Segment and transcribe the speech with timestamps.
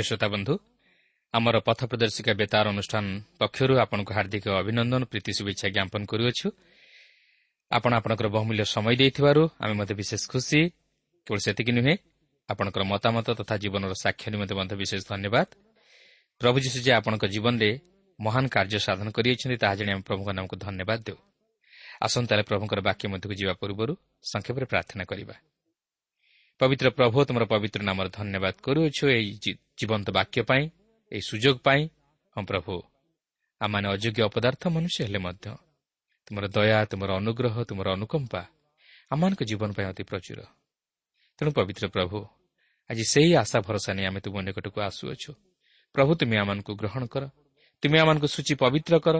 [0.00, 0.54] ପ୍ରିୟ ଶ୍ରୋତା ବନ୍ଧୁ
[1.34, 3.04] ଆମର ପଥ ପ୍ରଦର୍ଶିକା ବେତାର ଅନୁଷ୍ଠାନ
[3.40, 6.48] ପକ୍ଷରୁ ଆପଣଙ୍କୁ ହାର୍ଦ୍ଦିକ ଅଭିନନ୍ଦନ ପ୍ରୀତି ଶୁଭେଚ୍ଛା ଜ୍ଞାପନ କରୁଅଛୁ।
[7.70, 10.60] ଆପଣ ଆପଣଙ୍କର ବହୁମୂଲ୍ୟ ସମୟ ଦେଇଥିବାରୁ ଆମେ ମଧ୍ୟ ବିଶେଷ ଖୁସି।
[11.26, 11.94] କେବଳ ସେତିକି ନୁହେଁ
[12.48, 15.48] ଆପଣଙ୍କର ମତାମତ ତଥା ଜୀବନର ସାକ୍ଷ୍ୟ ନିମନ୍ତେ ମଧ୍ୟ ବିଶେଷ ଧନ୍ୟବାଦ।
[16.40, 17.70] ପ୍ରଭୁ ଯୀଶୁ ଯେ ଆପଣଙ୍କ ଜୀବନରେ
[18.18, 21.18] ମହାନ କାର୍ଯ୍ୟ ସାଧନ କରିଅଛନ୍ତି ତାହା ଜାଣି ଆମେ ପ୍ରଭୁଙ୍କ ନାମକୁ ଧନ୍ୟବାଦ ଦେଉ।
[22.06, 23.92] ଆସନ୍ତା ପ୍ରଭୁଙ୍କର ବାକ୍ୟ ମଧ୍ୟକୁ ଯିବା ପୂର୍ବରୁ
[24.32, 25.34] ସଂକ୍ଷେପରେ ପ୍ରାର୍ଥନା କରିବା।
[26.60, 29.30] ପବିତ୍ର ପ୍ରଭୁ ତୁମର ପବିତ୍ର ନାମର ଧନ୍ୟବାଦ କରୁଅଛୁ ଏହି
[29.78, 30.64] ଜୀବନ୍ତ ବାକ୍ୟ ପାଇଁ
[31.12, 31.82] ଏହି ସୁଯୋଗ ପାଇଁ
[32.36, 32.74] ହଁ ପ୍ରଭୁ
[33.60, 35.46] ଆମମାନେ ଅଯୋଗ୍ୟ ଅପଦାର୍ଥ ମନୁଷ୍ୟ ହେଲେ ମଧ୍ୟ
[36.26, 38.42] ତୁମର ଦୟା ତୁମର ଅନୁଗ୍ରହ ତୁମର ଅନୁକମ୍ପା
[39.12, 40.40] ଆମମାନଙ୍କ ଜୀବନ ପାଇଁ ଅତି ପ୍ରଚୁର
[41.38, 42.18] ତେଣୁ ପବିତ୍ର ପ୍ରଭୁ
[42.90, 45.30] ଆଜି ସେହି ଆଶା ଭରସା ନେଇ ଆମେ ତୁମ ନିକଟକୁ ଆସୁଅଛୁ
[45.94, 47.24] ପ୍ରଭୁ ତୁମେ ଆମମାନଙ୍କୁ ଗ୍ରହଣ କର
[47.82, 49.16] ତୁମେ ଆମମାନଙ୍କୁ ସୂଚି ପବିତ୍ର କର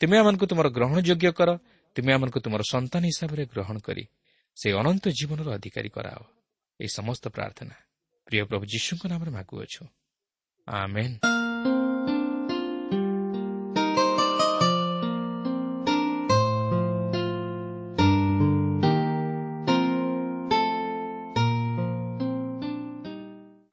[0.00, 1.50] ତୁମେ ଆମମାନଙ୍କୁ ତୁମର ଗ୍ରହଣ ଯୋଗ୍ୟ କର
[1.96, 4.04] ତୁମେ ଆମମାନଙ୍କୁ ତୁମର ସନ୍ତାନ ହିସାବରେ ଗ୍ରହଣ କରି
[4.56, 6.22] ସେହି ଅନନ୍ତ ଜୀବନର ଅଧିକାରୀ କରାଅ
[6.84, 7.76] ଏହି ସମସ୍ତ ପ୍ରାର୍ଥନା
[8.26, 9.82] ପ୍ରିୟ ପ୍ରଭୁ ଯୀଶୁଙ୍କ ନାମରେ ମାଗୁଅଛୁ
[10.68, 11.16] ଆମେନ୍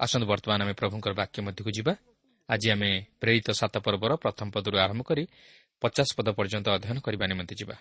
[0.01, 1.93] ଆସନ୍ତୁ ବର୍ତ୍ତମାନ ଆମେ ପ୍ରଭୁଙ୍କର ବାକ୍ୟ ମଧ୍ୟକୁ ଯିବା.
[2.49, 2.91] ଆଜି ଆମେ
[3.21, 5.23] ପ୍ରେରିତ ସାତ ପର୍ବର ପ୍ରଥମ ପଦରୁ ଆରମ୍ଭ କରି
[5.81, 7.75] ପଚାଶ ପଦ ପର୍ଯ୍ୟନ୍ତ ଅଧ୍ୟୟନ କରିବା ନିମନ୍ତେ ଯିବା।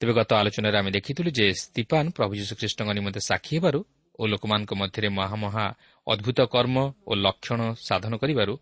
[0.00, 3.80] ତେବେ ଗତ ଆଲୋଚନାରେ ଆମେ ଦେଖିଥିଲୁ ଯେ ସ୍ତିପାନ ପ୍ରଭୁ ଯୀଶୁଖ୍ରୀଷ୍ଟଙ୍କ ନିମନ୍ତେ ସାକ୍ଷୀ ହେବାରୁ
[4.20, 5.66] ଓ ଲୋକମାନଙ୍କ ମଧ୍ୟରେ ମହାମହା
[6.06, 6.76] ଅଦ୍ଭୁତ କର୍ମ
[7.10, 8.54] ଓ ଲକ୍ଷଣ ସାଧନ କରିବାରୁ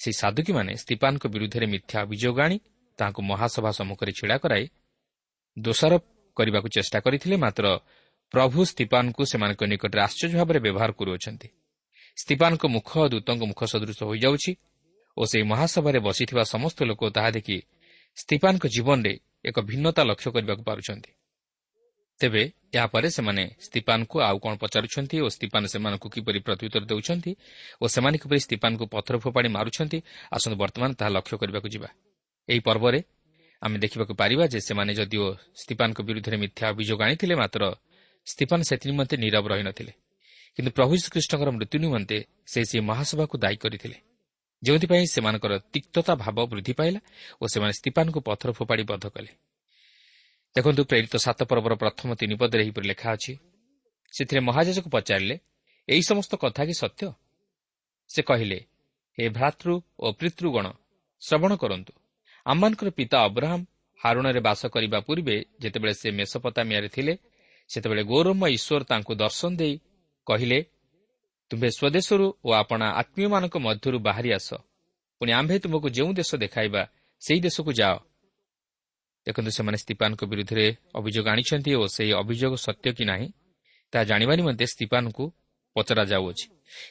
[0.00, 2.56] ସେହି ସାଧୁକୀମାନେ ସ୍ତିପାନଙ୍କ ବିରୁଦ୍ଧରେ ମିଥ୍ୟା ଅଭିଯୋଗ ଆଣି
[2.98, 4.64] ତାହାଙ୍କୁ ମହାସଭା ସମ୍ମୁଖରେ ଛିଡ଼ା କରାଇ
[5.56, 6.02] ଦୋଷାରୋପ
[6.36, 7.64] କରିବାକୁ ଚେଷ୍ଟା କରିଥିଲେ ମାତ୍ର
[8.34, 11.48] ପ୍ରଭୁ ସ୍ତିପାନଙ୍କୁ ସେମାନଙ୍କ ନିକଟରେ ଆଶ୍ଚର୍ଯ୍ୟ ଭାବରେ ବ୍ୟବହାର କରୁଅଛନ୍ତି।
[12.16, 14.52] ସ୍ତିପାନଙ୍କ ମୁଖ ଦୂତଙ୍କ ମୁଖ ସଦୃଶ ହୋଇଯାଉଛି
[15.16, 17.58] ଓ ସେହି ମହାସଭାରେ ବସିଥିବା ସମସ୍ତ ଲୋକ ତାହା ଦେଖି
[18.16, 19.12] ସ୍ତିପାନଙ୍କ ଜୀବନରେ
[19.48, 21.10] ଏକ ଭିନ୍ନତା ଲକ୍ଷ୍ୟ କରିବାକୁ ପାରୁଛନ୍ତି।
[22.22, 22.42] ତେବେ
[22.76, 27.32] ଏହାପରେ ସେମାନେ ସ୍ତିପାନଙ୍କୁ ଆଉ କ'ଣ ପଚାରୁଛନ୍ତି ଓ ସ୍ତିପାନ ସେମାନଙ୍କୁ କିପରି ପ୍ରତ୍ୟୁତ୍ତର ଦେଉଛନ୍ତି
[27.82, 29.98] ଓ ସେମାନେ କିପରି ସ୍ତିପାନଙ୍କୁ ପଥର ଫୋପାଡ଼ି ମାରୁଛନ୍ତି?
[30.36, 31.88] ଆସନ୍ତୁ ବର୍ତ୍ତମାନ ତାହା ଲକ୍ଷ୍ୟ କରିବାକୁ ଯିବା।
[32.48, 33.00] ଏହି ପର୍ବରେ
[33.62, 35.26] ଆମେ ଦେଖିବାକୁ ପାରିବା ଯେ ସେମାନେ ଯଦିଓ
[35.62, 37.62] ସ୍ତିପାନଙ୍କ ବିରୁଦ୍ଧରେ ମିଥ୍ୟା ଅଭିଯୋଗ ଆଣିଥିଲେ ମାତ୍ର
[38.26, 39.92] ସ୍ତିପାନ ସେଥି ନିମନ୍ତେ ନିରବ ରହିନଥିଲେ।
[40.56, 42.18] କିନ୍ତୁ ପ୍ରଭୁ ଶ୍ରୀକୃଷ୍ଣଙ୍କର ମୃତ୍ୟୁ ନିମନ୍ତେ
[42.52, 43.96] ସେ ସେହି ମହାସଭାକୁ ଦାୟୀ କରିଥିଲେ।
[44.62, 47.00] ଯେଉଁଥିପାଇଁ ସେମାନଙ୍କର ତିକ୍ତତା ଭାବ ବୃଦ୍ଧି ପାଇଲା
[47.40, 49.30] ଓ ସେମାନେ ସ୍ତିପାନଙ୍କୁ ପଥର ଫୋପାଡ଼ି ବଦ୍ଧ କଲେ।
[50.56, 53.32] ଦେଖନ୍ତୁ ପ୍ରେରିତ ସାତ ପର୍ବର ପ୍ରଥମ ତିନି ପଦରେ ଏହିପରି ଲେଖା ଅଛି।
[54.14, 55.36] ସେଥିରେ ମହାଜାଜକୁ ପଚାରିଲେ
[55.88, 57.06] ଏହି ସମସ୍ତ କଥା କି ସତ୍ୟ?
[58.10, 58.58] ସେ କହିଲେ
[59.18, 59.68] ହେ ଭ୍ରାତୃ
[59.98, 60.66] ଓ ପିତୃଗଣ
[61.22, 61.92] ଶ୍ରବଣ କରନ୍ତୁ।
[62.46, 63.60] ଆମମାନଙ୍କର ପିତା ଅବ୍ରାହମ
[64.00, 67.14] ହାରୁଣରେ ବାସ କରିବା ପୂର୍ବେ ଯେତେବେଳେ ସେ ମେଷପତାମିଆରେ ଥିଲେ
[67.70, 69.74] ସେତେବେଳେ ଗୌରବ ଈଶ୍ୱର ତାଙ୍କୁ ଦର୍ଶନ ଦେଇ
[70.26, 70.58] କହିଲେ
[71.50, 74.48] ତୁମ୍ଭେ ସ୍ୱଦେଶରୁ ଓ ଆପଣା ଆତ୍ମୀୟମାନଙ୍କ ମଧ୍ୟରୁ ବାହାରି ଆସ।
[75.20, 76.82] ପୁଣି ଆମ୍ଭେ ତୁମକୁ ଯେଉଁ ଦେଶ ଦେଖାଇବା
[77.22, 77.96] ସେହି ଦେଶକୁ ଯାଅ।
[79.26, 80.66] ଦେଖନ୍ତୁ ସେମାନେ ସ୍ତିପାନଙ୍କ ବିରୁଦ୍ଧରେ
[80.98, 83.26] ଅଭିଯୋଗ ଆଣିଛନ୍ତି ଓ ସେହି ଅଭିଯୋଗ ସତ୍ୟ କି ନାହିଁ
[83.92, 85.24] ତାହା ଜାଣିବା ନିମନ୍ତେ ସ୍ତିପାନଙ୍କୁ
[85.76, 86.46] ପଚରାଯାଉଅଛି।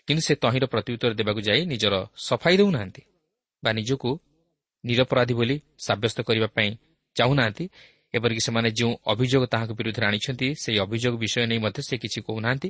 [0.05, 1.93] କିନ୍ତୁ ସେ ତହିଁର ପ୍ରତ୍ୟୁତ୍ତର ଦେବାକୁ ଯାଇ ନିଜର
[2.27, 3.01] ସଫାଇ ଦେଉନାହାନ୍ତି
[3.63, 4.09] ବା ନିଜକୁ
[4.83, 5.55] ନିରପରାଧୀ ବୋଲି
[5.85, 6.69] ସାବ୍ୟସ୍ତ କରିବା ପାଇଁ
[7.15, 7.65] ଚାହୁଁନାହାନ୍ତି।
[8.13, 12.69] ଏପରିକି ସେମାନେ ଯେଉଁ ଅଭିଯୋଗ ତାହାଙ୍କ ବିରୁଦ୍ଧରେ ଆଣିଛନ୍ତି ସେହି ଅଭିଯୋଗ ବିଷୟ ନେଇ ମଧ୍ୟ ସେ କିଛି କହୁନାହାନ୍ତି।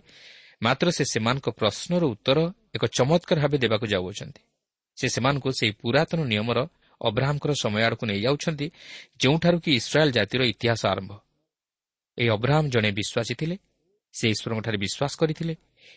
[0.65, 2.37] ମାତ୍ର ସେ ସେମାନଙ୍କ ପ୍ରଶ୍ନର ଉତ୍ତର
[2.75, 4.41] ଏକ ଚମତ୍କାର ଭାବେ ଦେବାକୁ ଯାଉଅଛନ୍ତି।
[4.97, 6.59] ସେ ସେମାନଙ୍କୁ ସେହି ପୁରାତନ ନିୟମର
[7.09, 8.67] ଅବ୍ରାହମଙ୍କର ସମୟ ଆଡ଼କୁ ନେଇଯାଉଛନ୍ତି
[9.21, 11.11] ଯେଉଁଠାରୁ କି ଇସ୍ରାଏଲ୍ ଜାତିର ଇତିହାସ ଆରମ୍ଭ।
[12.17, 13.55] ଏହି ଅବ୍ରାହମ ଜଣେ ବିଶ୍ୱାସୀ ଥିଲେ
[14.13, 15.53] ସେ ଈଶ୍ୱରଙ୍କଠାରେ ବିଶ୍ୱାସ କରିଥିଲେ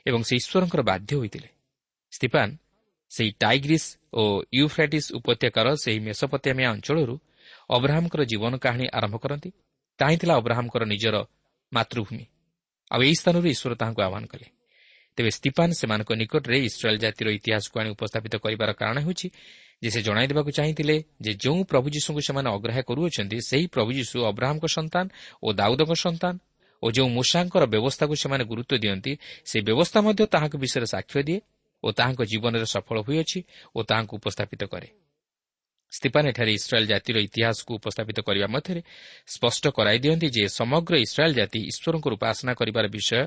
[0.06, 1.48] ଏବଂ ସେ ଈଶ୍ୱରଙ୍କର ବାଧ୍ୟ ହୋଇଥିଲେ।
[2.12, 2.48] ସ୍ତିପାନ
[3.12, 4.22] ସେହି ଟାଇଗ୍ରିସ୍ ଓ
[4.58, 7.14] ୟୁଫ୍ରାଟିସ୍ ଉପତ୍ୟକାର ସେହି ମେଷପତ୍ୟାମିଆ ଅଞ୍ଚଳରୁ
[7.76, 9.50] ଅବ୍ରାହମଙ୍କର ଜୀବନ କାହାଣୀ ଆରମ୍ଭ କରନ୍ତି
[9.98, 11.16] ତାହିଁ ଥିଲା ଅବ୍ରାହମଙ୍କର ନିଜର
[11.72, 12.24] ମାତୃଭୂମି।
[12.90, 14.46] ଆଉ ଏହି ସ୍ଥାନରୁ ଈଶ୍ୱର ତାହାଙ୍କୁ ଆହ୍ୱାନ କଲେ।
[15.18, 19.26] ତେବେ ସ୍ତିପାନ ସେମାନଙ୍କ ନିକଟରେ ଇସ୍ରାଏଲ୍ ଜାତିର ଇତିହାସକୁ ଆଣି ଉପସ୍ଥାପିତ କରିବାର କାରଣ ହେଉଛି
[19.82, 24.16] ଯେ ସେ ଜଣାଇ ଦେବାକୁ ଚାହିଁଥିଲେ ଯେ ଯେଉଁ ପ୍ରଭୁ ଯୀଶୁଙ୍କୁ ସେମାନେ ଅଗ୍ରାହ୍ୟ କରୁଅଛନ୍ତି ସେହି ପ୍ରଭୁ ଯୀଶୁ
[24.30, 25.04] ଅବ୍ରାହମଙ୍କ ସନ୍ତାନ
[25.44, 26.34] ଓ ଦାଉଦଙ୍କ ସନ୍ତାନ
[26.82, 29.12] ଓ ଯେଉଁ ମୂଷାଙ୍କର ବ୍ୟବସ୍ଥାକୁ ସେମାନେ ଗୁରୁତ୍ୱ ଦିଅନ୍ତି
[29.50, 31.38] ସେହି ବ୍ୟବସ୍ଥା ମଧ୍ୟ ତାହାଙ୍କ ବିଷୟରେ ସାକ୍ଷ୍ୟ ଦିଏ
[31.84, 33.38] ଓ ତାହାଙ୍କ ଜୀବନରେ ସଫଳ ହୋଇଅଛି
[33.76, 34.88] ଓ ତାହାଙ୍କୁ ଉପସ୍ଥାପିତ କରେ।
[35.92, 38.80] ସ୍ତିପାନ ଏଠାରେ ଇସ୍ରାଏଲ୍ ଜାତିର ଇତିହାସକୁ ଉପସ୍ଥାପିତ କରିବା ମଧ୍ୟରେ
[39.34, 43.20] ସ୍ପଷ୍ଟ କରାଇ ଦିଅନ୍ତି ଯେ ସମଗ୍ର ଇସ୍ରାଏଲ୍ ଜାତି ଈଶ୍ୱରଙ୍କୁ ଉପାସନା କରିବାର ବିଷୟ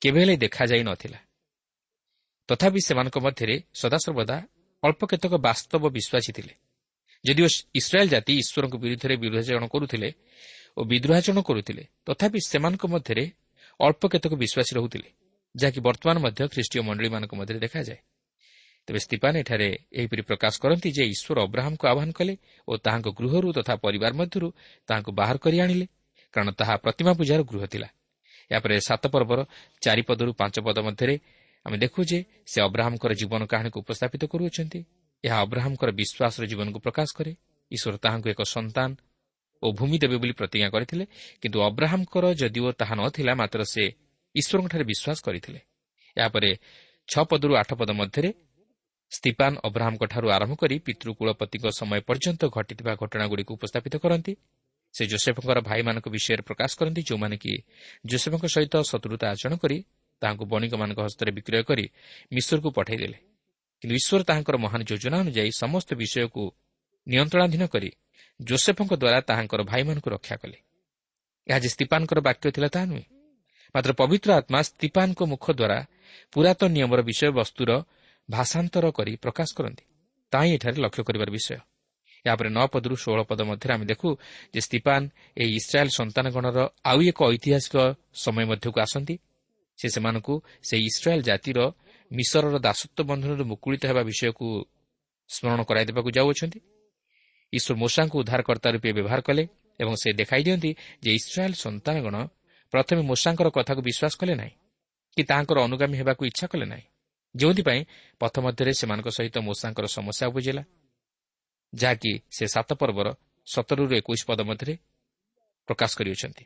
[0.00, 1.18] କେବେ ହେଲେ ଦେଖାଯାଇ ନଥିଲା।
[2.48, 4.36] ତଥାପି ସେମାନଙ୍କ ମଧ୍ୟରେ ସଦାସର୍ବଦା
[4.82, 6.54] ଅଳ୍ପ କେତେକ ବାସ୍ତବ ବିଶ୍ୱାସୀ ଥିଲେ।
[7.24, 7.46] ଯଦିଓ
[7.80, 10.08] ଇସ୍ରାଏଲ୍ ଜାତି ଈଶ୍ୱରଙ୍କ ବିରୁଦ୍ଧରେ ବିରୋଧାଚରଣ କରୁଥିଲେ
[10.76, 13.24] ଓ ବିଦ୍ରୋହାଚରଣ କରୁଥିଲେ ତଥାପି ସେମାନଙ୍କ ମଧ୍ୟରେ
[13.80, 15.08] ଅଳ୍ପ କେତେକ ବିଶ୍ୱାସୀ ରହୁଥିଲେ
[15.54, 18.00] ଯାହାକି ବର୍ତ୍ତମାନ ମଧ୍ୟ ଖ୍ରୀଷ୍ଟୀୟ ମଣ୍ଡଳୀମାନଙ୍କ ମଧ୍ୟରେ ଦେଖାଯାଏ।
[18.88, 19.68] ତେବେ ସ୍ତିପାନ ଏଠାରେ
[19.98, 22.34] ଏହିପରି ପ୍ରକାଶ କରନ୍ତି ଯେ ଈଶ୍ୱର ଅବ୍ରାହମକୁ ଆହ୍ୱାନ କଲେ
[22.68, 24.48] ଓ ତାହାଙ୍କ ଗୃହରୁ ତଥା ପରିବାର ମଧ୍ୟରୁ
[24.88, 25.86] ତାହାଙ୍କୁ ବାହାର କରି ଆଣିଲେ
[26.34, 27.88] କାରଣ ତାହା ପ୍ରତିମା ପୂଜାର ଗୃହ ଥିଲା।
[28.50, 29.40] ଏହାପରେ ସାତ ପର୍ବର
[29.82, 31.14] ଚାରିପଦରୁ ପାଞ୍ଚ ପଦ ମଧ୍ୟରେ
[31.66, 34.80] ଆମେ ଦେଖୁ ଯେ ସେ ଅବ୍ରାହମଙ୍କର ଜୀବନ କାହାଣୀକୁ ଉପସ୍ଥାପିତ କରୁଅଛନ୍ତି।
[35.24, 37.32] ଏହା ଅବ୍ରାହମଙ୍କର ବିଶ୍ୱାସର ଜୀବନକୁ ପ୍ରକାଶ କରେ।
[37.70, 38.90] ଈଶ୍ୱର ତାହାଙ୍କୁ ଏକ ସନ୍ତାନ
[39.62, 41.04] ଓ ଭୂମି ଦେବେ ବୋଲି ପ୍ରତିଜ୍ଞା କରିଥିଲେ
[41.42, 43.84] କିନ୍ତୁ ଅବ୍ରାହମଙ୍କର ଯଦିଓ ତାହା ନଥିଲା ମାତ୍ର ସେ
[44.34, 45.60] ଈଶ୍ୱରଙ୍କଠାରେ ବିଶ୍ୱାସ କରିଥିଲେ।
[46.16, 46.50] ଏହାପରେ
[47.08, 48.30] ଛଅ ପଦରୁ ଆଠ ପଦ ମଧ୍ୟରେ
[49.12, 54.32] ସ୍ତିପାନ ଅବ୍ରାହମଙ୍କଠାରୁ ଆରମ୍ଭ କରି ପିତୃକୁଳପତିଙ୍କ ସମୟ ପର୍ଯ୍ୟନ୍ତ ଘଟିଥିବା ଘଟଣାଗୁଡ଼ିକୁ ଉପସ୍ଥାପିତ କରନ୍ତି।
[54.94, 57.52] ସେ ଜୋସେଫଙ୍କର ଭାଇମାନଙ୍କ ବିଷୟରେ ପ୍ରକାଶ କରନ୍ତି ଯେଉଁମାନେ କି
[58.06, 59.78] ଜୋସେଫଙ୍କ ସହିତ ଶତ୍ରୁତା ଆଚରଣ କରି
[60.22, 61.84] ତାହାଙ୍କୁ ବଣିକମାନଙ୍କ ହସ୍ତରେ ବିକ୍ରୟ କରି
[62.32, 63.18] ମିଶ୍ରକୁ ପଠାଇଦେଲେ।
[63.82, 66.42] କିନ୍ତୁ ଈଶ୍ୱର ତାହାଙ୍କର ମହାନ ଯୋଜନା ଅନୁଯାୟୀ ସମସ୍ତ ବିଷୟକୁ
[67.06, 67.90] ନିୟନ୍ତ୍ରଣାଧୀନ କରି
[68.40, 70.58] ଜୋସେଫଙ୍କ ଦ୍ୱାରା ତାହାଙ୍କର ଭାଇମାନଙ୍କୁ ରକ୍ଷା କଲେ।
[71.46, 73.04] ଏହା ଯେ ସ୍ତିପାନଙ୍କର ବାକ୍ୟ ଥିଲା ତାହା ନୁହେଁ।
[73.74, 75.78] ମାତ୍ର ପବିତ୍ର ଆତ୍ମା ସ୍ତିପାନଙ୍କ ମୁଖ ଦ୍ୱାରା
[76.32, 77.70] ପୁରାତନ ନିୟମର ବିଷୟବସ୍ତୁର
[78.28, 79.84] ଭାଷାନ୍ତର କରି ପ୍ରକାଶ କରନ୍ତି।
[80.32, 81.58] ତାହିଁ ଏଠାରେ ଲକ୍ଷ୍ୟ କରିବାର ବିଷୟ।
[82.26, 84.08] ଏହାପରେ ନଅ ପଦରୁ ଷୋହଳ ପଦ ମଧ୍ୟରେ ଆମେ ଦେଖୁ
[84.54, 85.00] ଯେ ସ୍ତିପାନ
[85.36, 87.76] ଏହି ଇସ୍ରାଏଲ୍ ସନ୍ତାନଗଣର ଆଉ ଏକ ଐତିହାସିକ
[88.24, 89.14] ସମୟ ମଧ୍ୟକୁ ଆସନ୍ତି।
[89.78, 90.34] ସେ ସେମାନଙ୍କୁ
[90.68, 91.58] ସେହି ଇସ୍ରାଏଲ୍ ଜାତିର
[92.10, 94.46] ମିଶରର ଦାସତ୍ୱ ବନ୍ଧନରୁ ମୁକୁଳିତ ହେବା ବିଷୟକୁ
[95.30, 96.58] ସ୍ମରଣ କରାଇଦେବାକୁ ଯାଉଅଛନ୍ତି।
[97.52, 99.44] ଈଶ୍ୱର ମୂଷାଙ୍କୁ ଉଦ୍ଧାରକର୍ତ୍ତା ରୂପେ ବ୍ୟବହାର କଲେ
[99.80, 100.70] ଏବଂ ସେ ଦେଖାଇ ଦିଅନ୍ତି
[101.04, 102.16] ଯେ ଇସ୍ରାଏଲ୍ ସନ୍ତାନଗଣ
[102.72, 104.54] ପ୍ରଥମେ ମୂଷାଙ୍କର କଥାକୁ ବିଶ୍ୱାସ କଲେ ନାହିଁ
[105.16, 106.86] କି ତାହାଙ୍କର ଅନୁଗାମୀ ହେବାକୁ ଇଚ୍ଛା କଲେ ନାହିଁ।
[107.34, 107.80] ଯେଉଁଥିପାଇଁ
[108.20, 110.62] ପଥ ମଧ୍ୟରେ ସେମାନଙ୍କ ସହିତ ମୂଷାଙ୍କର ସମସ୍ୟା ଉପୁଜିଲା
[111.72, 113.08] ଯାହାକି ସେ ସାତ ପର୍ବର
[113.46, 114.74] ସତରରୁ ଏକୋଇଶ ପଦ ମଧ୍ୟରେ
[115.68, 116.44] ପ୍ରକାଶ କରିଅଛନ୍ତି।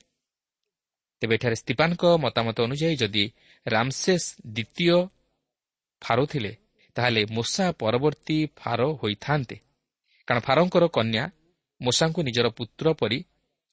[1.22, 3.24] ତେବେ ଏଠାରେ ସ୍ତିପାନଙ୍କ ମତାମତ ଅନୁଯାୟୀ ଯଦି
[3.66, 4.96] ରାମସେସ୍ ଦ୍ୱିତୀୟ
[6.02, 6.52] ଫାରୋ ଥିଲେ
[6.96, 9.56] ତାହେଲେ ମୂଷା ପରବର୍ତ୍ତୀ ଫାରୋ ହୋଇଥାନ୍ତେ।
[10.28, 11.24] କାରଣ ଫାରୋଙ୍କର କନ୍ୟା
[11.80, 13.18] ମୂଷାଙ୍କୁ ନିଜର ପୁତ୍ର ପରି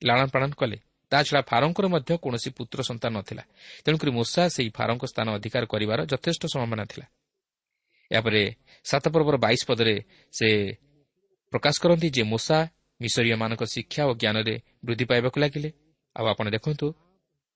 [0.01, 0.77] ଲାଳନ ପାଳନ କଲେ।
[1.11, 3.43] ତାଛଡ଼ା ଫାରୋଙ୍କର ମଧ୍ୟ କୌଣସି ପୁତ୍ର ସନ୍ତାନ ନଥିଲା।
[3.83, 7.05] ତେଣୁକରି ମୂଷା ସେହି ଫାରୋଙ୍କ ସ୍ଥାନ ଅଧିକାର କରିବାର ଯଥେଷ୍ଟ ସମ୍ଭାବନା ଥିଲା।
[8.11, 8.41] ଏହାପରେ
[8.85, 9.95] ସାତ ପର୍ବର ବାଇଶ ପଦରେ
[10.33, 10.47] ସେ
[11.53, 12.59] ପ୍ରକାଶ କରନ୍ତି ଯେ ମୂଷା
[12.99, 15.69] ମିଶରୀୟମାନଙ୍କ ଶିକ୍ଷା ଓ ଜ୍ଞାନରେ ବୃଦ୍ଧି ପାଇବାକୁ ଲାଗିଲେ।
[16.15, 16.87] ଆଉ ଆପଣ ଦେଖନ୍ତୁ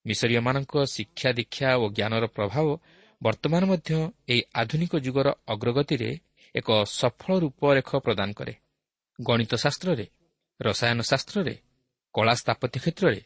[0.05, 2.67] ମିଶରୀୟମାନଙ୍କ ଶିକ୍ଷା ଦୀକ୍ଷା ଓ ଜ୍ଞାନର ପ୍ରଭାବ
[3.22, 3.89] ବର୍ତ୍ତମାନ ମଧ୍ୟ
[4.31, 6.10] ଏହି ଆଧୁନିକ ଯୁଗର ଅଗ୍ରଗତିରେ
[6.55, 8.53] ଏକ ସଫଳ ରୂପରେଖ ପ୍ରଦାନ କରେ।
[9.20, 10.05] ଗଣିତ ଶାସ୍ତ୍ରରେ
[10.60, 11.53] ରସାୟନ ଶାସ୍ତ୍ରରେ
[12.15, 13.22] କଳା ସ୍ଥାପତ୍ୟ କ୍ଷେତ୍ରରେ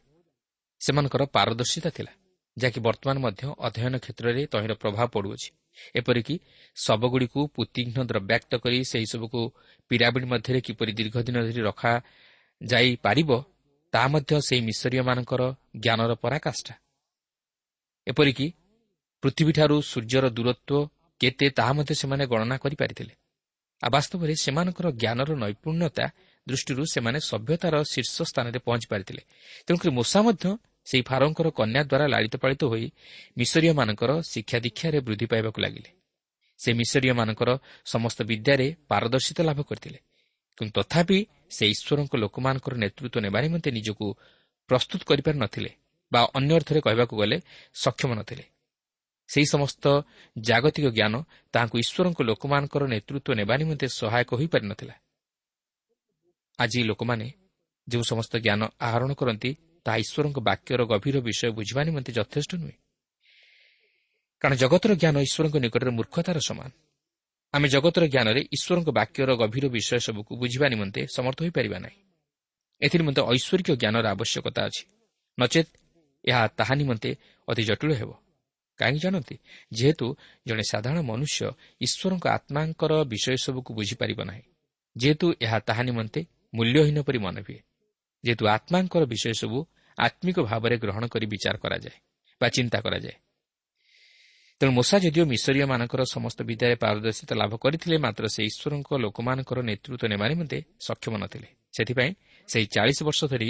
[0.82, 2.14] ସେମାନଙ୍କର ପାରଦର୍ଶିତା ଥିଲା
[2.58, 5.50] ଯାହାକି ବର୍ତ୍ତମାନ ମଧ୍ୟ ଅଧ୍ୟୟନ କ୍ଷେତ୍ରରେ ତହିଁର ପ୍ରଭାବ ପଡ଼ୁଅଛି।
[5.96, 6.36] ଏପରିକି
[6.78, 9.42] ଶବଗୁଡ଼ିକୁ ପୁତିଘ୍ନ ଦ୍ରବ୍ୟାକ୍ତ କରି ସେହିସବୁକୁ
[9.92, 13.32] ପିରାମିଡ୍ ମଧ୍ୟରେ କିପରି ଦୀର୍ଘଦିନ ଧରି ରଖାଯାଇପାରିବ
[13.96, 15.42] ତାହା ମଧ୍ୟ ସେହି ମିଶରୀୟମାନଙ୍କର
[15.84, 16.74] ଜ୍ଞାନର ପରାକାଷ୍ଠା।
[18.08, 18.48] ଏପରିକି
[19.24, 20.88] ପୃଥିବୀଠାରୁ ସୂର୍ଯ୍ୟର ଦୂରତ୍ୱ
[21.22, 23.14] କେତେ ତାହା ମଧ୍ୟ ସେମାନେ ଗଣନା କରିପାରିଥିଲେ।
[23.84, 26.06] ଆଉ ବାସ୍ତବରେ ସେମାନଙ୍କର ଜ୍ଞାନର ନୈପୁଣ୍ୟତା
[26.48, 29.22] ଦୃଷ୍ଟିରୁ ସେମାନେ ସଭ୍ୟତାର ଶୀର୍ଷ ସ୍ଥାନରେ ପହଞ୍ଚି ପାରିଥିଲେ।
[29.66, 30.46] ତେଣୁକରି ମୂଷା ମଧ୍ୟ
[30.86, 32.86] ସେହି ଫାରଙ୍କର କନ୍ୟା ଦ୍ୱାରା ଲାଳିତ ପାଳିତ ହୋଇ
[33.38, 35.90] ମିଶରୀୟମାନଙ୍କର ଶିକ୍ଷା ଦୀକ୍ଷାରେ ବୃଦ୍ଧି ପାଇବାକୁ ଲାଗିଲେ।
[36.58, 37.50] ସେ ମିଶରୀୟମାନଙ୍କର
[37.86, 40.00] ସମସ୍ତ ବିଦ୍ୟାରେ ପାରଦର୍ଶିତା ଲାଭ କରିଥିଲେ।
[40.58, 41.20] କିନ୍ତୁ ତଥାପି
[41.52, 44.06] ସେ ଈଶ୍ୱରଙ୍କ ଲୋକମାନଙ୍କର ନେତୃତ୍ୱ ନେବା ନିମନ୍ତେ ନିଜକୁ
[44.70, 45.72] ପ୍ରସ୍ତୁତ କରିପାରି ନଥିଲେ
[46.12, 47.38] ବା ଅନ୍ୟ ଅର୍ଥରେ କହିବାକୁ ଗଲେ
[47.74, 48.46] ସକ୍ଷମ ନଥିଲେ।
[49.30, 49.84] ସେହି ସମସ୍ତ
[50.38, 51.14] ଜାଗତିକ ଜ୍ଞାନ
[51.54, 54.96] ତାହାଙ୍କୁ ଈଶ୍ୱରଙ୍କ ଲୋକମାନଙ୍କର ନେତୃତ୍ୱ ନେବା ନିମନ୍ତେ ସହାୟକ ହୋଇପାରିନଥିଲା
[56.60, 57.28] ଆଜି ଲୋକମାନେ
[57.88, 59.52] ଯେଉଁ ସମସ୍ତ ଜ୍ଞାନ ଆହରଣ କରନ୍ତି
[59.86, 62.76] ତାହା ଈଶ୍ୱରଙ୍କ ବାକ୍ୟର ଗଭୀର ବିଷୟ ବୁଝିବା ନିମନ୍ତେ ଯଥେଷ୍ଟ ନୁହେଁ।
[64.42, 66.70] କାରଣ ଜଗତର ଜ୍ଞାନ ଈଶ୍ୱରଙ୍କ ନିକଟରେ ମୂର୍ଖତାର ସମାନ।
[67.56, 72.00] ଆମେ ଜଗତର ଜ୍ଞାନରେ ଈଶ୍ୱରଙ୍କ ବାକ୍ୟର ଗଭୀର ବିଷୟ ସବୁକୁ ବୁଝିବା ନିମନ୍ତେ ସମର୍ଥ ହୋଇପାରିବା ନାହିଁ।
[72.82, 74.84] ଏଥିନିମନ୍ତେ ଐଶ୍ୱରିକ ଜ୍ଞାନର ଆବଶ୍ୟକତା ଅଛି।
[75.40, 75.70] ନଚେତ୍
[76.26, 77.10] ଏହା ତାହା ନିମନ୍ତେ
[77.48, 78.12] ଅତି ଜଟିଳ ହେବ।
[78.80, 79.36] କାହିଁକି ଜାଣନ୍ତି?
[79.74, 80.06] ଯେହେତୁ
[80.48, 81.42] ଜଣେ ସାଧାରଣ ମନୁଷ୍ୟ
[81.82, 84.44] ଈଶ୍ୱରଙ୍କ ଆତ୍ମାଙ୍କର ବିଷୟ ସବୁକୁ ବୁଝିପାରିବ ନାହିଁ।
[84.98, 86.22] ଯେହେତୁ ଏହା ତାହା ନିମନ୍ତେ
[86.54, 87.60] ମୂଲ୍ୟହୀନ ପରି ମନେ ହୁଏ।
[88.24, 89.60] ଯେହେତୁ ଆତ୍ମାଙ୍କର ବିଷୟ ସବୁ
[89.98, 91.98] ଆତ୍ମିକ ଭାବରେ ଗ୍ରହଣ କରି ବିଚାର କରାଯାଏ
[92.42, 93.16] ବା ଚିନ୍ତା କରାଯାଏ।
[94.62, 100.26] ତେଣୁ ମୂଷା ଯଦିଓ ମିଶରୀୟମାନଙ୍କର ସମସ୍ତ ବିଦ୍ୟାରେ ପାରଦର୍ଶିତା ଲାଭ କରିଥିଲେ ମାତ୍ର ସେ ଈଶ୍ୱରଙ୍କ ଲୋକମାନଙ୍କର ନେତୃତ୍ୱ ନେବା
[100.32, 100.58] ନିମନ୍ତେ
[100.88, 102.12] ସକ୍ଷମ ନଥିଲେ। ସେଥିପାଇଁ
[102.50, 103.50] ସେହି ଚାଳିଶ ବର୍ଷ ଧରି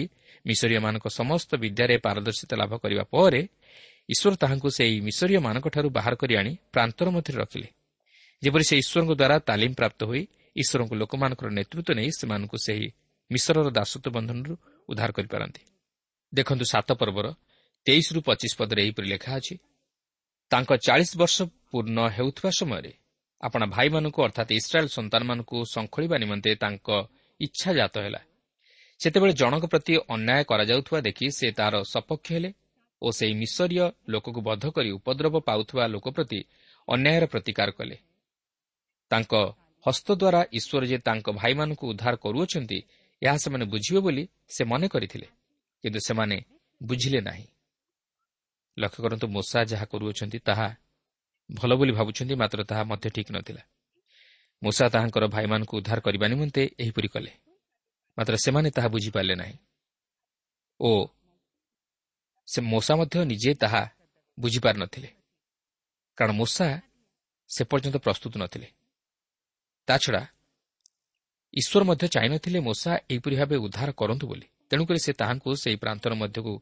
[0.50, 3.42] ମିଶରୀୟମାନଙ୍କ ସମସ୍ତ ବିଦ୍ୟାରେ ପାରଦର୍ଶିତା ଲାଭ କରିବା ପରେ
[4.14, 7.68] ଈଶ୍ୱର ତାହାଙ୍କୁ ସେହି ମିଶରୀୟମାନଙ୍କଠାରୁ ବାହାର କରି ଆଣି ପ୍ରାନ୍ତର ମଧ୍ୟରେ ରଖିଲେ।
[8.44, 10.22] ଯେପରି ସେ ଈଶ୍ୱରଙ୍କ ଦ୍ୱାରା ତାଲିମ ପ୍ରାପ୍ତ ହୋଇ
[10.62, 12.88] ଈଶ୍ୱରଙ୍କ ଲୋକମାନଙ୍କର ନେତୃତ୍ୱ ନେଇ ସେମାନଙ୍କୁ ସେହି
[13.32, 14.54] ମିଶ୍ରର ଦାସତ୍ୱ ବନ୍ଧନରୁ
[14.90, 15.62] ଉଦ୍ଧାର କରିପାରନ୍ତି।
[16.34, 17.26] ଦେଖନ୍ତୁ ସାତ ପର୍ବର
[17.88, 19.56] ତେଇଶରୁ ପଚିଶ ପଦରେ ଏହିପରି ଲେଖା ଅଛି
[20.52, 21.38] ତାଙ୍କ ଚାଳିଶ ବର୍ଷ
[21.72, 22.92] ପୂର୍ଣ୍ଣ ହେଉଥିବା ସମୟରେ
[23.44, 26.88] ଆପଣ ଭାଇମାନଙ୍କୁ ଅର୍ଥାତ୍ ଇସ୍ରାଏଲ୍ ସନ୍ତାନମାନଙ୍କୁ ଶଙ୍ଖଳିବା ନିମନ୍ତେ ତାଙ୍କ
[27.40, 28.22] ଇଚ୍ଛା ଜାତ ହେଲା।
[29.00, 32.50] ସେତେବେଳେ ଜଣଙ୍କ ପ୍ରତି ଅନ୍ୟାୟ କରାଯାଉଥିବା ଦେଖି ସେ ତାହାର ସପକ୍ଷ ହେଲେ
[33.02, 36.40] ଓ ସେହି ମିଶରୀୟ ଲୋକକୁ ବଧ କରି ଉପଦ୍ରବ ପାଉଥିବା ଲୋକ ପ୍ରତି
[36.88, 37.98] ଅନ୍ୟାୟର ପ୍ରତିକାର କଲେ।
[39.12, 39.34] ତାଙ୍କ
[39.86, 42.80] ହସ୍ତଦ୍ୱାରା ଈଶ୍ୱର ଯେ ତାଙ୍କ ଭାଇମାନଙ୍କୁ ଉଦ୍ଧାର କରୁଅଛନ୍ତି
[43.22, 45.28] ଏହା ସେମାନେ ବୁଝିବେ ବୋଲି ସେ ମନେ କରିଥିଲେ
[45.84, 46.38] କିନ୍ତୁ ସେମାନେ
[46.82, 47.46] ବୁଝିଲେ ନାହିଁ।
[48.78, 50.68] ଲକ୍ଷ୍ୟ କରନ୍ତୁ ମୂଷା ଯାହା କରୁଅଛନ୍ତି ତାହା
[51.50, 53.64] ଭଲ ବୋଲି ଭାବୁଛନ୍ତି ମାତ୍ର ତାହା ମଧ୍ୟ ଠିକ୍ ନଥିଲା।
[54.62, 57.32] ମୂଷା ତାହାଙ୍କର ଭାଇମାନଙ୍କୁ ଉଦ୍ଧାର କରିବା ନିମନ୍ତେ ଏହିପରି କଲେ।
[58.18, 59.56] ମାତ୍ର ସେମାନେ ତାହା ବୁଝିପାରିଲେ ନାହିଁ।
[60.80, 60.90] ଓ
[62.48, 63.82] ସେ ମୂଷା ମଧ୍ୟ ନିଜେ ତାହା
[64.38, 65.10] ବୁଝିପାରିନଥିଲେ
[66.18, 66.68] କାରଣ ମୂଷା
[67.50, 68.68] ସେ ପର୍ଯ୍ୟନ୍ତ ପ୍ରସ୍ତୁତ ନଥିଲେ।
[69.88, 70.22] ତାଛଡ଼ା
[71.54, 76.54] ଈଶ୍ୱର ମଧ୍ୟ ଚାହିଁନଥିଲେ ମୂଷା ଏହିପରି ଭାବେ ଉଦ୍ଧାର କରନ୍ତୁ ବୋଲି। ତେଣୁକରି ସେ ତାହାଙ୍କୁ ସେହି ପ୍ରାନ୍ତର ମଧ୍ୟକୁ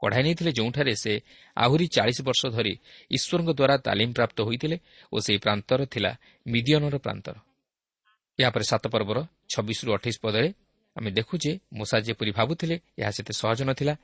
[0.00, 1.12] କଢ଼ାଇ ନେଇଥିଲେ ଯେଉଁଠାରେ ସେ
[1.56, 2.74] ଆହୁରି ଚାଳିଶ ବର୍ଷ ଧରି
[3.16, 4.76] ଈଶ୍ୱରଙ୍କ ଦ୍ୱାରା ତାଲିମ ପ୍ରାପ୍ତ ହୋଇଥିଲେ
[5.12, 6.10] ଓ ସେହି ପ୍ରାନ୍ତର ଥିଲା
[6.46, 7.36] ମିଦିଅନର ପ୍ରାନ୍ତର
[8.38, 9.18] ଏହାପରେ ସାତ ପର୍ବର
[9.52, 10.48] ଛବିଶରୁ ଅଠେଇଶ ପଦରେ
[10.96, 13.94] ଆମେ ଦେଖୁ ଯେ ମୂଷା ଯେପରି ଭାବୁଥିଲେ ଏହା ସେତେ ସହଜ ନଥିଲା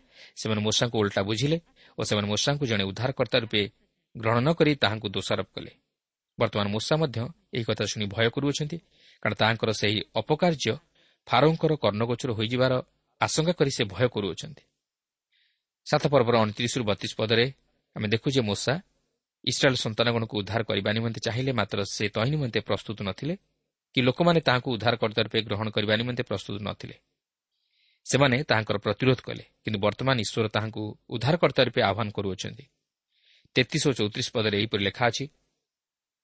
[0.40, 1.58] ସେମାନେ ମୂଷାଙ୍କୁ ଓଲ୍ଟା ବୁଝିଲେ
[1.98, 3.62] ଓ ସେମାନେ ମୂଷାଙ୍କୁ ଜଣେ ଉଦ୍ଧାରକର୍ତ୍ତା ରୂପେ
[4.14, 5.72] ଗ୍ରହଣ ନ କରି ତାହାଙ୍କୁ ଦୋଷାରୋପ କଲେ।
[6.38, 7.18] ବର୍ତ୍ତମାନ ମୂଷା ମଧ୍ୟ
[7.56, 8.78] ଏହି କଥା ଶୁଣି ଭୟ କରୁଅଛନ୍ତି
[9.22, 10.74] କାରଣ ତାହାଙ୍କର ସେହି ଅପକାର୍ଯ୍ୟ
[11.28, 12.72] ଫାରଙ୍କର କର୍ଣ୍ଣଗୋଚର ହୋଇଯିବାର
[13.20, 14.62] ଆଶଙ୍କା କରି ସେ ଭୟ କରୁଅଛନ୍ତି।
[15.86, 17.44] ସାତ ପର୍ବର ଅଣତିରିଶରୁ ବତିଶ ପଦରେ
[17.96, 18.74] ଆମେ ଦେଖୁ ଯେ ମୂଷା
[19.44, 23.34] ଇସ୍ରାଏଲ୍ ସନ୍ତାନଗଣକୁ ଉଦ୍ଧାର କରିବା ନିମନ୍ତେ ଚାହିଁଲେ ମାତ୍ର ସେ ତହିଁ ନିମନ୍ତେ ପ୍ରସ୍ତୁତ ନଥିଲେ
[23.94, 26.96] କି ଲୋକମାନେ ତାହାଙ୍କୁ ଉଦ୍ଧାରକର୍ତ୍ତା ରୂପେ ଗ୍ରହଣ କରିବା ନିମନ୍ତେ ପ୍ରସ୍ତୁତ ନଥିଲେ।
[28.06, 30.82] ସେମାନେ ତାହାଙ୍କର ପ୍ରତିରୋଧ କଲେ କିନ୍ତୁ ବର୍ତ୍ତମାନ ଈଶ୍ୱର ତାହାଙ୍କୁ
[31.14, 32.64] ଉଦ୍ଧାରକର୍ତ୍ତା ରୂପେ ଆହ୍ୱାନ କରୁଅଛନ୍ତି।
[33.56, 35.24] ତେତିଶ ଓ ଚଉତିରିଶ ପଦରେ ଏହିପରି ଲେଖା ଅଛି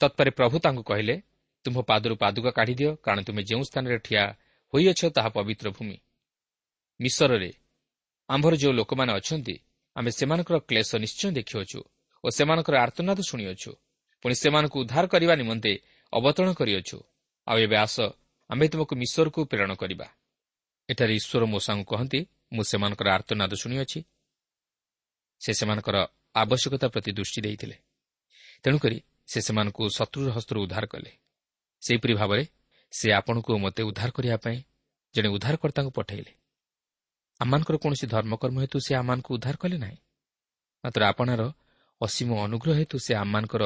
[0.00, 1.14] ତତ୍ପରେ ପ୍ରଭୁ ତାଙ୍କୁ କହିଲେ
[1.64, 4.22] ତୁମ୍ଭ ପାଦରୁ ପାଦୁକା କାଢ଼ିଦିଅ କାରଣ ତୁମେ ଯେଉଁ ସ୍ଥାନରେ ଠିଆ
[4.72, 5.96] ହୋଇଅଛ ତାହା ପବିତ୍ର ଭୂମି।
[7.00, 7.50] ମିଶରରେ
[8.28, 9.56] ଆମ୍ଭର ଯେଉଁ ଲୋକମାନେ ଅଛନ୍ତି
[9.96, 11.80] ଆମେ ସେମାନଙ୍କର କ୍ଲେଶ ନିଶ୍ଚୟ ଦେଖିଅଛୁ
[12.24, 13.70] ଓ ସେମାନଙ୍କର ଆର୍ତ୍ତନାଦ ଶୁଣିଅଛୁ।
[14.22, 15.72] ପୁଣି ସେମାନଙ୍କୁ ଉଦ୍ଧାର କରିବା ନିମନ୍ତେ
[16.12, 16.98] ଅବତରଣ କରିଅଛୁ।
[17.46, 17.96] ଆଉ ଏବେ ଆସ
[18.50, 20.06] ଆମ୍ଭେ ତୁମକୁ ମିଶରକୁ ପ୍ରେରଣ କରିବା।
[20.88, 22.20] ଏଠାରେ ଈଶ୍ୱର ମୂଷାଙ୍କୁ କହନ୍ତି
[22.52, 24.00] ମୁଁ ସେମାନଙ୍କର ଆର୍ତ୍ତନାଦ ଶୁଣିଅଛି।
[25.40, 25.96] ସେ ସେମାନଙ୍କର
[26.34, 27.76] ଆବଶ୍ୟକତା ପ୍ରତି ଦୃଷ୍ଟି ଦେଇଥିଲେ।
[28.62, 31.12] ତେଣୁକରି ସେ ସେମାନଙ୍କୁ ଶତ୍ରୁର ହସ୍ତରୁ ଉଦ୍ଧାର କଲେ।
[31.80, 32.44] ସେହିପରି ଭାବରେ
[32.92, 34.58] ସେ ଆପଣଙ୍କୁ ମୋତେ ଉଦ୍ଧାର କରିବା ପାଇଁ
[35.14, 36.32] ଜଣେ ଉଦ୍ଧାରକର୍ତ୍ତାଙ୍କୁ ପଠାଇଲେ।
[37.40, 39.96] ଆମମାନଙ୍କର କୌଣସି ଧର୍ମକର୍ମ ହେତୁ ସେ ଆମମାନଙ୍କୁ ଉଦ୍ଧାର କଲେ ନାହିଁ।
[40.84, 41.42] ମାତ୍ର ଆପଣାର
[42.00, 43.62] ଅସୀମ ଅନୁଗ୍ରହ ହେତୁ ସେ ଆମମାନଙ୍କର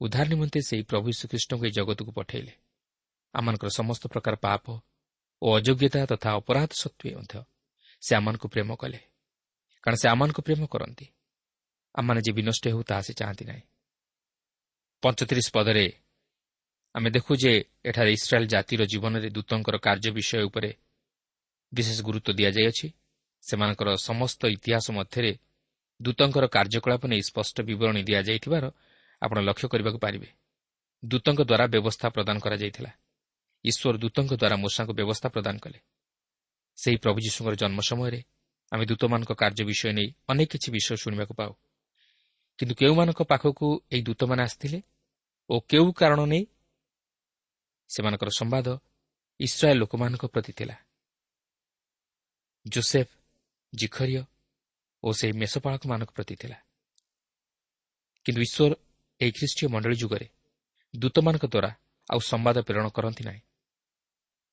[0.00, 2.52] ଉଦ୍ଧାର ନିମନ୍ତେ ସେହି ପ୍ରଭୁ ଶ୍ରୀକୃଷ୍ଣଙ୍କୁ ଏହି ଜଗତକୁ ପଠାଇଲେ।
[3.34, 4.64] ଆମମାନଙ୍କର ସମସ୍ତ ପ୍ରକାର ପାପ
[5.42, 7.34] ଓ ଅଯୋଗ୍ୟତା ତଥା ଅପରାଧ ସତ୍ତ୍ୱେ ମଧ୍ୟ
[8.02, 9.00] ସେ ଆମମାନଙ୍କୁ ପ୍ରେମ କଲେ।
[9.84, 11.06] କାରଣ ସେ ଆମମାନଙ୍କୁ ପ୍ରେମ କରନ୍ତି।
[11.94, 13.62] ଆମମାନେ ଯେ ବିନଷ୍ଟ ହେଉ ତାହା ସେ ଚାହାନ୍ତି ନାହିଁ।
[15.02, 15.86] ପଞ୍ଚତିରିଶ ପଦରେ
[16.94, 17.52] ଆମେ ଦେଖୁ ଯେ
[17.84, 20.70] ଏଠାରେ ଇସ୍ରାଏଲ୍ ଜାତିର ଜୀବନରେ ଦୂତଙ୍କର କାର୍ଯ୍ୟ ବିଷୟ ଉପରେ
[21.72, 22.86] ବିଶେଷ ଗୁରୁତ୍ୱ ଦିଆଯାଇଅଛି।
[23.48, 25.32] ସେମାନଙ୍କର ସମସ୍ତ ଇତିହାସ ମଧ୍ୟରେ
[26.00, 28.64] ଦୂତଙ୍କର କାର୍ଯ୍ୟକଳାପ ନେଇ ସ୍ପଷ୍ଟ ବିବରଣୀ ଦିଆଯାଇଥିବାର
[29.22, 30.28] ଆପଣ ଲକ୍ଷ୍ୟ କରିବାକୁ ପାରିବେ।
[31.04, 32.90] ଦୂତଙ୍କ ଦ୍ୱାରା ବ୍ୟବସ୍ଥା ପ୍ରଦାନ କରାଯାଇଥିଲା।
[33.64, 35.78] ଈଶ୍ୱର ଦୂତଙ୍କ ଦ୍ୱାରା ମୂଷାଙ୍କୁ ବ୍ୟବସ୍ଥା ପ୍ରଦାନ କଲେ।
[36.76, 38.20] ସେହି ପ୍ରଭୁ ଯୀଶୁଙ୍କର ଜନ୍ମ ସମୟରେ
[38.72, 41.52] ଆମେ ଦୂତମାନଙ୍କ କାର୍ଯ୍ୟ ବିଷୟ ନେଇ ଅନେକ କିଛି ବିଷୟ ଶୁଣିବାକୁ ପାଉ।
[42.58, 44.82] କିନ୍ତୁ କେଉଁମାନଙ୍କ ପାଖକୁ ଏହି ଦୂତମାନେ ଆସିଥିଲେ
[45.50, 46.44] ଓ କେଉଁ କାରଣ ନେଇ
[47.90, 48.66] ସେମାନଙ୍କର ସମ୍ବାଦ
[49.40, 50.76] ଇସ୍ରାଏଲ୍ ଲୋକମାନଙ୍କ ପ୍ରତି ଥିଲା।
[52.66, 53.08] ଜୋସେଫ
[53.74, 54.24] ଜିଖରିୟ
[55.02, 56.58] ଓ ସେହି ମେଷପାଳକମାନଙ୍କ ପ୍ରତି ଥିଲା।
[58.24, 58.72] କିନ୍ତୁ ଈଶ୍ୱର
[59.20, 60.26] ଏହି ଖ୍ରୀଷ୍ଟୀୟ ମଣ୍ଡଳୀ ଯୁଗରେ
[60.94, 61.70] ଦୂତମାନଙ୍କ ଦ୍ୱାରା
[62.10, 63.40] ଆଉ ସମ୍ବାଦ ପ୍ରେରଣ କରନ୍ତି ନାହିଁ।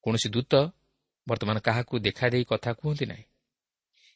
[0.04, 0.54] କୌଣସି ଦୂତ
[1.28, 3.24] ବର୍ତ୍ତମାନ କାହାକୁ ଦେଖାଦେଇ କଥା କୁହନ୍ତି ନାହିଁ।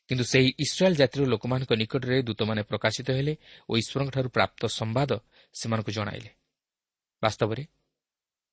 [0.09, 3.33] କିନ୍ତୁ ସେହି ଇସ୍ରାଏଲ୍ ଜାତିର ଲୋକମାନଙ୍କ ନିକଟରେ ଦୂତମାନେ ପ୍ରକାଶିତ ହେଲେ
[3.69, 5.11] ଓ ଈଶ୍ୱରଙ୍କଠାରୁ ପ୍ରାପ୍ତ ସମ୍ବାଦ
[5.53, 6.31] ସେମାନଙ୍କୁ ଜଣାଇଲେ।
[7.23, 7.63] ବାସ୍ତବରେ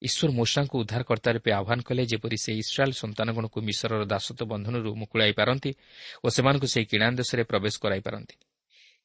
[0.07, 5.71] ଈଶ୍ୱର ମୂଷାଙ୍କୁ ଉଦ୍ଧାରକର୍ତ୍ତା ରୂପେ ଆହ୍ୱାନ କଲେ ଯେପରି ସେ ଇସ୍ରାଏଲ୍ ସନ୍ତାନଗଣକୁ ମିଶ୍ରର ଦାସତ୍ୱ ବନ୍ଧନରୁ ମୁକୁଳାଇ ପାରନ୍ତି
[6.25, 8.35] ଓ ସେମାନଙ୍କୁ ସେହି କିଣା ଦେଶରେ ପ୍ରବେଶ କରାଇ ପାରନ୍ତି।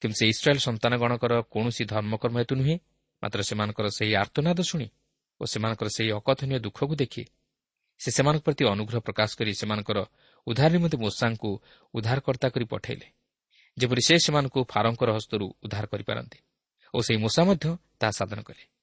[0.02, 2.76] କିନ୍ତୁ ସେ ଇସ୍ରାଏଲ୍ ସନ୍ତାନଗଣଙ୍କର କୌଣସି ଧର୍ମକର୍ମ ହେତୁ ନୁହେଁ
[3.24, 4.88] ମାତ୍ର ସେମାନଙ୍କର ସେହି ଆର୍ତ୍ତନାଦ ଶୁଣି
[5.42, 7.24] ଓ ସେମାନଙ୍କର ସେହି ଅକଥନୀୟ ଦୁଃଖକୁ ଦେଖି
[8.02, 10.00] ସେ ସେମାନଙ୍କ ପ୍ରତି ଅନୁଗ୍ରହ ପ୍ରକାଶ କରି ସେମାନଙ୍କର
[10.48, 11.50] ଉଦ୍ଧାର ନିମନ୍ତେ ମୂଷାଙ୍କୁ
[11.94, 13.08] ଉଦ୍ଧାରକର୍ତ୍ତା କରି ପଠାଇଲେ
[13.78, 16.40] ଯେପରି ସେ ସେମାନଙ୍କୁ ଫାରଙ୍କର ହସ୍ତରୁ ଉଦ୍ଧାର କରିପାରନ୍ତି
[16.94, 17.66] ଓ ସେହି ମୂଷା ମଧ୍ୟ
[18.00, 18.77] ତାହା ସାଧନ କଲେ।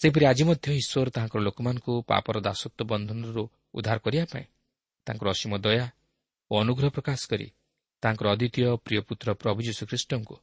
[0.00, 3.42] ସେହିପରି ଆଜି ମଧ୍ୟ ଈଶ୍ୱର ତାଙ୍କର ଲୋକମାନଙ୍କୁ ପାପର ଦାସତ୍ୱ ବନ୍ଧନରୁ
[3.74, 4.46] ଉଦ୍ଧାର କରିବା ପାଇଁ
[5.06, 5.86] ତାଙ୍କର ଅସୀମ ଦୟା
[6.50, 7.48] ଓ ଅନୁଗ୍ରହ ପ୍ରକାଶ କରି
[8.02, 10.36] ତାଙ୍କର ଅଦ୍ୱିତୀୟ ପ୍ରିୟ ପୁତ୍ର ପ୍ରଭୁ ଯୀଶୁଖ୍ରୀଷ୍ଟଙ୍କୁ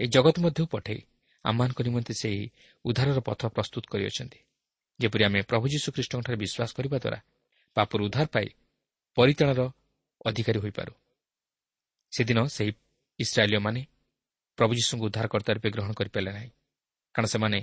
[0.00, 1.00] ଏହି ଜଗତ ମଧ୍ୟକୁ ପଠାଇ
[1.44, 2.42] ଆମମାନଙ୍କ ନିମନ୍ତେ ସେହି
[2.84, 4.38] ଉଦ୍ଧାରର ପଥ ପ୍ରସ୍ତୁତ କରିଅଛନ୍ତି।
[5.00, 7.18] ଯେପରି ଆମେ ପ୍ରଭୁ ଯୀଶୁଖ୍ରୀଷ୍ଟଙ୍କଠାରେ ବିଶ୍ୱାସ କରିବା ଦ୍ୱାରା
[7.76, 8.48] ପାପରୁ ଉଦ୍ଧାର ପାଇ
[9.16, 9.60] ପରିତାଣର
[10.26, 10.92] ଅଧିକାରୀ ହୋଇପାରୁ।
[12.12, 12.72] ସେଦିନ ସେହି
[13.18, 13.80] ଇସ୍ରାଏଲୀୟମାନେ
[14.58, 16.50] ପ୍ରଭୁ ଯୀଶୁଙ୍କୁ ଉଦ୍ଧାରକର୍ତ୍ତା ରୂପେ ଗ୍ରହଣ କରିପାରିଲେ ନାହିଁ।
[17.14, 17.58] କାରଣ ସେମାନେ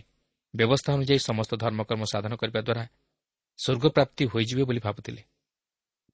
[0.55, 2.83] ବ୍ୟବସ୍ଥା ଅନୁଯାୟୀ ସମସ୍ତ ଧର୍ମକର୍ମ ସାଧନ କରିବା ଦ୍ୱାରା
[3.59, 5.21] ସ୍ୱର୍ଗପ୍ରାପ୍ତି ହୋଇଯିବେ ବୋଲି ଭାବୁଥିଲେ।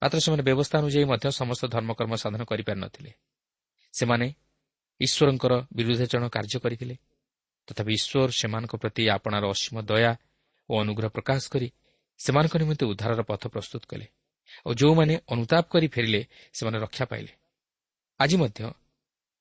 [0.01, 3.11] ମାତ୍ର ସେମାନେ ବ୍ୟବସ୍ଥା ଅନୁଯାୟୀ ମଧ୍ୟ ସମସ୍ତ ଧର୍ମକର୍ମ ସାଧନ କରିପାରିନଥିଲେ।
[3.93, 4.27] ସେମାନେ
[4.99, 6.95] ଈଶ୍ୱରଙ୍କର ବିରୁଦ୍ଧାଚରଣ କାର୍ଯ୍ୟ କରିଥିଲେ।
[7.67, 10.11] ତଥାପି ଈଶ୍ୱର ସେମାନଙ୍କ ପ୍ରତି ଆପଣାର ଅସୀମ ଦୟା
[10.69, 11.67] ଓ ଅନୁଗ୍ରହ ପ୍ରକାଶ କରି
[12.17, 14.07] ସେମାନଙ୍କ ନିମନ୍ତେ ଉଦ୍ଧାରର ପଥ ପ୍ରସ୍ତୁତ କଲେ
[14.65, 16.21] ଓ ଯେଉଁମାନେ ଅନୁତାପ କରି ଫେରିଲେ
[16.53, 17.33] ସେମାନେ ରକ୍ଷା ପାଇଲେ।
[18.19, 18.59] ଆଜି ମଧ୍ୟ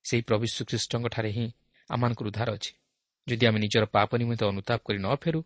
[0.03, 1.45] ସେହି ପ୍ରଭୁ ଶ୍ରୀଖ୍ରୀଷ୍ଟଙ୍କଠାରେ ହିଁ
[1.89, 2.71] ଆମମାନଙ୍କର ଉଦ୍ଧାର ଅଛି।
[3.27, 5.39] ଯଦି ଆମେ ନିଜର ପାପ ନିମନ୍ତେ ଅନୁତାପ କରି ନ ଫେରୁ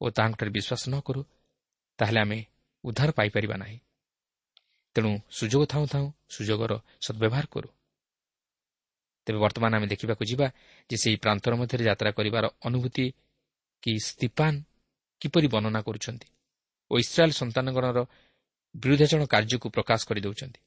[0.00, 1.22] ଓ ତାହାଙ୍କଠାରେ ବିଶ୍ୱାସ ନ କରୁ
[1.98, 2.38] ତାହେଲେ ଆମେ
[2.84, 3.78] ଉଦ୍ଧାର ପାଇପାରିବା ନାହିଁ।
[4.96, 6.72] ତେଣୁ ସୁଯୋଗ ଥାଉଁ ଥାଉଁ ସୁଯୋଗର
[7.04, 7.68] ସଦ୍ବ୍ୟବହାର କରୁ।
[9.26, 10.46] ତେବେ ବର୍ତ୍ତମାନ ଆମେ ଦେଖିବାକୁ ଯିବା
[10.90, 13.04] ଯେ ସେହି ପ୍ରାନ୍ତର ମଧ୍ୟରେ ଯାତ୍ରା କରିବାର ଅନୁଭୂତି
[13.82, 14.52] କି ସ୍ତିପାନ
[15.20, 16.28] କିପରି ବର୍ଣ୍ଣନା କରୁଛନ୍ତି
[16.90, 17.98] ଓ ଇସ୍ରାଏଲ୍ ସନ୍ତାନଗଣର
[18.74, 20.60] ବିରୁଦ୍ଧାଚରଣ କାର୍ଯ୍ୟକୁ ପ୍ରକାଶ କରିଦେଉଛନ୍ତି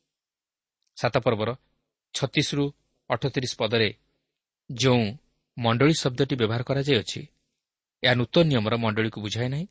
[0.98, 1.50] ସାତ ପର୍ବର
[2.16, 2.66] ଛତିଶରୁ
[3.10, 3.90] ଅଠତିରିଶ ପଦରେ
[4.70, 5.06] ଯେଉଁ
[5.58, 7.22] ମଣ୍ଡଳୀ ଶବ୍ଦଟି ବ୍ୟବହାର କରାଯାଇଅଛି
[8.04, 9.66] ଏହା ନୂତନ ନିୟମର ମଣ୍ଡଳୀକୁ ବୁଝାଏ ନାହିଁ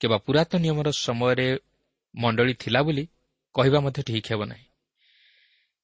[0.00, 1.48] କିମ୍ବା ପୁରାତନ ନିୟମର ସମୟରେ
[2.14, 3.04] ମଣ୍ଡଳୀ ଥିଲା ବୋଲି
[3.54, 4.66] କହିବା ମଧ୍ୟ ଠିକ୍ ହେବ ନାହିଁ।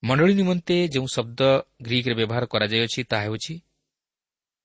[0.03, 1.41] ମଣ୍ଡଳୀ ନିମନ୍ତେ ଯେଉଁ ଶବ୍ଦ
[1.83, 3.55] ଗ୍ରୀକ୍ରେ ବ୍ୟବହାର କରାଯାଇଅଛି ତାହା ହେଉଛି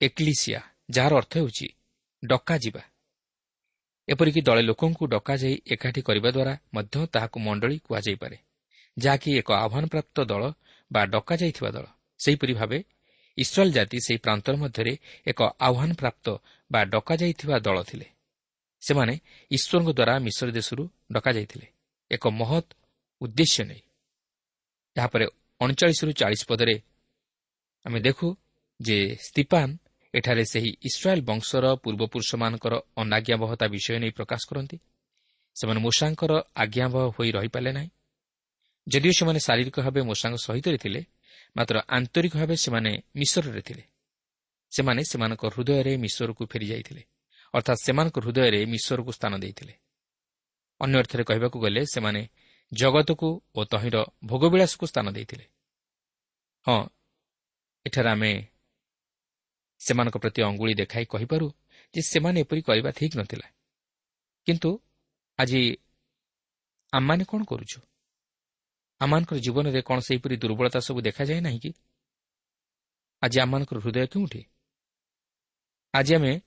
[0.00, 1.66] ଏକ୍ଲିସିଆ ଯାହାର ଅର୍ଥ ହେଉଛି
[2.22, 2.82] ଡକାଯିବା।
[4.08, 8.38] ଏପରିକି ଦଳେ ଲୋକଙ୍କୁ ଡକାଯାଇ ଏକାଠି କରିବା ଦ୍ୱାରା ମଧ୍ୟ ତାହାକୁ ମଣ୍ଡଳୀ କୁହାଯାଇପାରେ
[8.96, 10.42] ଯାହାକି ଏକ ଆହ୍ୱାନପ୍ରାପ୍ତ ଦଳ
[10.90, 11.86] ବା ଡକାଯାଇଥିବା ଦଳ।
[12.20, 12.78] ସେହିପରି ଭାବେ
[13.38, 14.92] ଇସ୍ରାଏଲ୍ ଜାତି ସେହି ପ୍ରାନ୍ତର ମଧ୍ୟରେ
[15.26, 16.26] ଏକ ଆହ୍ୱାନପ୍ରାପ୍ତ
[16.70, 18.06] ବା ଡକାଯାଇଥିବା ଦଳ ଥିଲେ।
[18.82, 19.14] ସେମାନେ
[19.50, 21.66] ଈଶ୍ୱରଙ୍କ ଦ୍ୱାରା ମିଶ୍ର ଦେଶରୁ ଡକାଯାଇଥିଲେ।
[22.10, 22.68] ଏକ ମହତ୍
[23.20, 23.82] ଉଦ୍ଦେଶ୍ୟ ନେଇ।
[24.96, 25.24] ଏହାପରେ
[25.60, 26.76] ଅଣଚାଳିଶରୁ ଚାଳିଶ ପଦରେ
[27.86, 28.26] ଆମେ ଦେଖୁ
[28.80, 29.68] ଯେ ସ୍ତିପାନ
[30.14, 34.76] ଏଠାରେ ସେହି ଇସ୍ରାଏଲ୍ ବଂଶର ପୂର୍ବପୁରୁଷମାନଙ୍କର ଅନାଜ୍ଞାବହତା ବିଷୟ ନେଇ ପ୍ରକାଶ କରନ୍ତି।
[35.56, 37.90] ସେମାନେ ମୂଷାଙ୍କର ଆଜ୍ଞାବହ ହୋଇ ରହିପାରିଲେ ନାହିଁ।
[38.86, 41.00] ଯଦିଓ ସେମାନେ ଶାରୀରିକ ଭାବେ ମୂଷାଙ୍କ ସହିତରେ ଥିଲେ
[41.56, 43.82] ମାତ୍ର ଆନ୍ତରିକ ଭାବେ ସେମାନେ ମିଶ୍ରରେ ଥିଲେ।
[44.72, 47.02] ସେମାନେ ସେମାନଙ୍କ ହୃଦୟରେ ମିଶ୍ରକୁ ଫେରିଯାଇଥିଲେ।
[47.54, 49.74] ଅର୍ଥାତ୍ ସେମାନଙ୍କ ହୃଦୟରେ ମିଶ୍ରକୁ ସ୍ଥାନ ଦେଇଥିଲେ।
[50.80, 52.28] ଅନ୍ୟ ଅର୍ଥରେ କହିବାକୁ ଗଲେ ସେମାନେ
[52.72, 55.44] ଜଗତକୁ ଓ ତହିଁର ଭୋଗବିଳାସକୁ ସ୍ଥାନ ଦେଇଥିଲେ।
[56.66, 56.86] ହଁ
[57.86, 58.32] ଏଠାରେ ଆମେ
[59.78, 61.46] ସେମାନଙ୍କ ପ୍ରତି ଅଙ୍ଗୁଳି ଦେଖାଇ କହିପାରୁ
[61.94, 63.48] ଯେ ସେମାନେ ଏପରି କରିବା ଠିକ୍ ନଥିଲା।
[64.46, 64.70] କିନ୍ତୁ
[65.38, 65.76] ଆଜି
[66.92, 67.80] ଆମମାନେ କ'ଣ କରୁଛୁ?
[69.00, 71.70] ଆମମାନଙ୍କର ଜୀବନରେ କ'ଣ ସେହିପରି ଦୁର୍ବଳତା ସବୁ ଦେଖାଯାଏ ନାହିଁ କି?
[73.22, 74.42] ଆଜି ଆମମାନଙ୍କର ହୃଦୟ କେଉଁଠି?
[75.94, 76.40] ଆଜି ଆମେ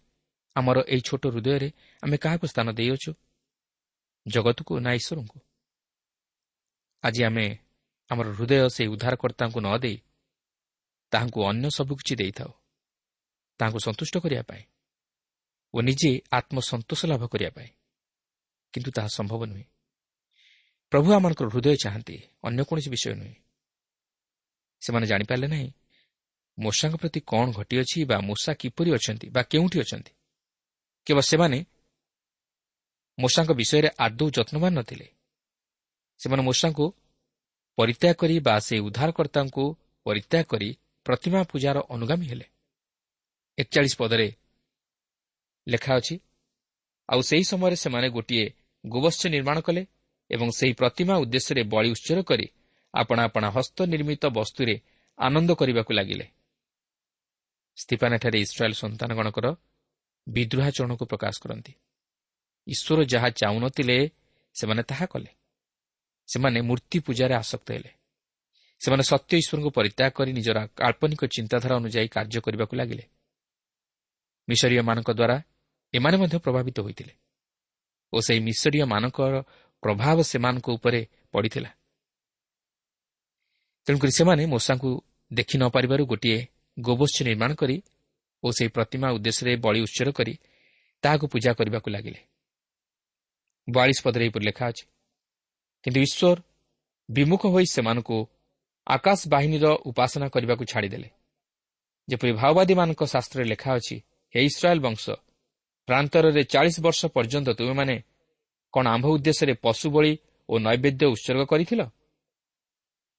[0.55, 1.69] ଆମର ଏହି ଛୋଟ ହୃଦୟରେ
[2.03, 3.11] ଆମେ କାହାକୁ ସ୍ଥାନ ଦେଇଅଛୁ?
[4.27, 5.39] ଜଗତକୁ ନା ଈଶ୍ୱରଙ୍କୁ?
[7.03, 7.57] ଆଜି ଆମେ
[8.09, 9.97] ଆମର ହୃଦୟ ସେହି ଉଦ୍ଧାରକର୍ତ୍ତାଙ୍କୁ ନ ଦେଇ
[11.11, 12.51] ତାହାଙ୍କୁ ଅନ୍ୟ ସବୁକିଛି ଦେଇଥାଉ
[13.59, 14.63] ତାହାଙ୍କୁ ସନ୍ତୁଷ୍ଟ କରିବା ପାଇଁ
[15.73, 17.69] ଓ ନିଜେ ଆତ୍ମସନ୍ତୋଷ ଲାଭ କରିବା ପାଇଁ।
[18.73, 19.65] କିନ୍ତୁ ତାହା ସମ୍ଭବ ନୁହେଁ।
[20.91, 23.35] ପ୍ରଭୁ ଆମମାନଙ୍କର ହୃଦୟ ଚାହାନ୍ତି ଅନ୍ୟ କୌଣସି ବିଷୟ ନୁହେଁ।
[24.81, 25.69] ସେମାନେ ଜାଣିପାରିଲେ ନାହିଁ
[26.57, 30.11] ମୂଷାଙ୍କ ପ୍ରତି କ'ଣ ଘଟିଅଛି ବା ମୂଷା କିପରି ଅଛନ୍ତି ବା କେଉଁଠି ଅଛନ୍ତି।
[31.07, 31.59] କେବଳ ସେମାନେ
[33.17, 35.07] ମୂଷାଙ୍କ ବିଷୟରେ ଆଦୌ ଯତ୍ନବାନ ନଥିଲେ।
[36.19, 36.85] ସେମାନେ ମୂଷାଙ୍କୁ
[37.77, 39.63] ପରିତ୍ୟାଗ କରି ବା ସେ ଉଦ୍ଧାରକର୍ତ୍ତାଙ୍କୁ
[40.05, 40.69] ପରିତ୍ୟାଗ କରି
[41.05, 42.47] ପ୍ରତିମା ପୂଜାର ଅନୁଗାମୀ ହେଲେ।
[43.57, 44.27] ଏକଚାଳିଶ ପଦରେ
[45.67, 46.15] ଲେଖା ଅଛି
[47.09, 48.45] ଆଉ ସେହି ସମୟରେ ସେମାନେ ଗୋଟିଏ
[48.83, 49.81] ଗୋବଶ୍ୟ ନିର୍ମାଣ କଲେ
[50.31, 52.47] ଏବଂ ସେହି ପ୍ରତିମା ଉଦ୍ଦେଶ୍ୟରେ ବଳି ଉତ୍ସର କରି
[52.93, 54.79] ଆପଣା ଆପଣା ହସ୍ତ ନିର୍ମିତ ବସ୍ତୁରେ
[55.17, 56.27] ଆନନ୍ଦ କରିବାକୁ ଲାଗିଲେ।
[57.81, 59.55] ସ୍ଥିପାନାଠାରେ ଇସ୍ରାଏଲ୍ ସନ୍ତାନଗଣଙ୍କର
[60.29, 61.73] ବିଦ୍ରୋହାଚରଣକୁ ପ୍ରକାଶ କରନ୍ତି।
[62.67, 64.09] ଈଶ୍ୱର ଯାହା ଚାହୁଁନଥିଲେ
[64.53, 65.31] ସେମାନେ ତାହା କଲେ।
[66.27, 67.91] ସେମାନେ ମୂର୍ତ୍ତି ପୂଜାରେ ଆସକ୍ତ ହେଲେ।
[68.79, 73.03] ସେମାନେ ସତ୍ୟ ଈଶ୍ୱରଙ୍କୁ ପରିତ୍ୟାଗ କରି ନିଜର କାଳ୍ପନିକ ଚିନ୍ତାଧାରା ଅନୁଯାୟୀ କାର୍ଯ୍ୟ କରିବାକୁ ଲାଗିଲେ।
[74.49, 75.41] ମିଶରୀୟମାନଙ୍କ ଦ୍ୱାରା
[75.93, 77.13] ଏମାନେ ମଧ୍ୟ ପ୍ରଭାବିତ ହୋଇଥିଲେ।
[78.13, 79.43] ଓ ସେହି ମିଶରୀୟମାନଙ୍କର
[79.83, 81.71] ପ୍ରଭାବ ସେମାନଙ୍କ ଉପରେ ପଡ଼ିଥିଲା।
[83.87, 84.89] ତେଣୁକରି ସେମାନେ ମୂଷାଙ୍କୁ
[85.31, 86.39] ଦେଖି ନ ପାରିବାରୁ ଗୋଟିଏ
[86.77, 87.77] ଗୋବୋତ୍ସ ନିର୍ମାଣ କରି
[88.43, 90.33] ଓ ସେହି ପ୍ରତିମା ଉଦ୍ଦେଶ୍ୟରେ ବଳି ଉତ୍ସର କରି
[91.03, 92.21] ତାହାକୁ ପୂଜା କରିବାକୁ ଲାଗିଲେ।
[93.67, 94.83] ବୟାଳିଶ ପଦରେ ଏହିପରି ଲେଖା ଅଛି
[95.83, 96.37] କିନ୍ତୁ ଈଶ୍ୱର
[97.09, 98.17] ବିମୁଖ ହୋଇ ସେମାନଙ୍କୁ
[98.87, 101.09] ଆକାଶ ବାହିନୀର ଉପାସନା କରିବାକୁ ଛାଡ଼ିଦେଲେ।
[102.07, 103.95] ଯେପରି ମାଓବାଦୀମାନଙ୍କ ଶାସ୍ତ୍ରରେ ଲେଖା ଅଛି
[104.33, 105.03] ହେ ଇସ୍ରାଏଲ୍ ବଂଶ
[105.87, 107.95] ପ୍ରାନ୍ତରରେ ଚାଳିଶ ବର୍ଷ ପର୍ଯ୍ୟନ୍ତ ତୁମେମାନେ
[108.73, 110.11] କ'ଣ ଆମ୍ଭ ଉଦ୍ଦେଶ୍ୟରେ ପଶୁ ବଳି
[110.49, 111.81] ଓ ନୈବେଦ୍ୟ ଉତ୍ସର୍ଗ କରିଥିଲ?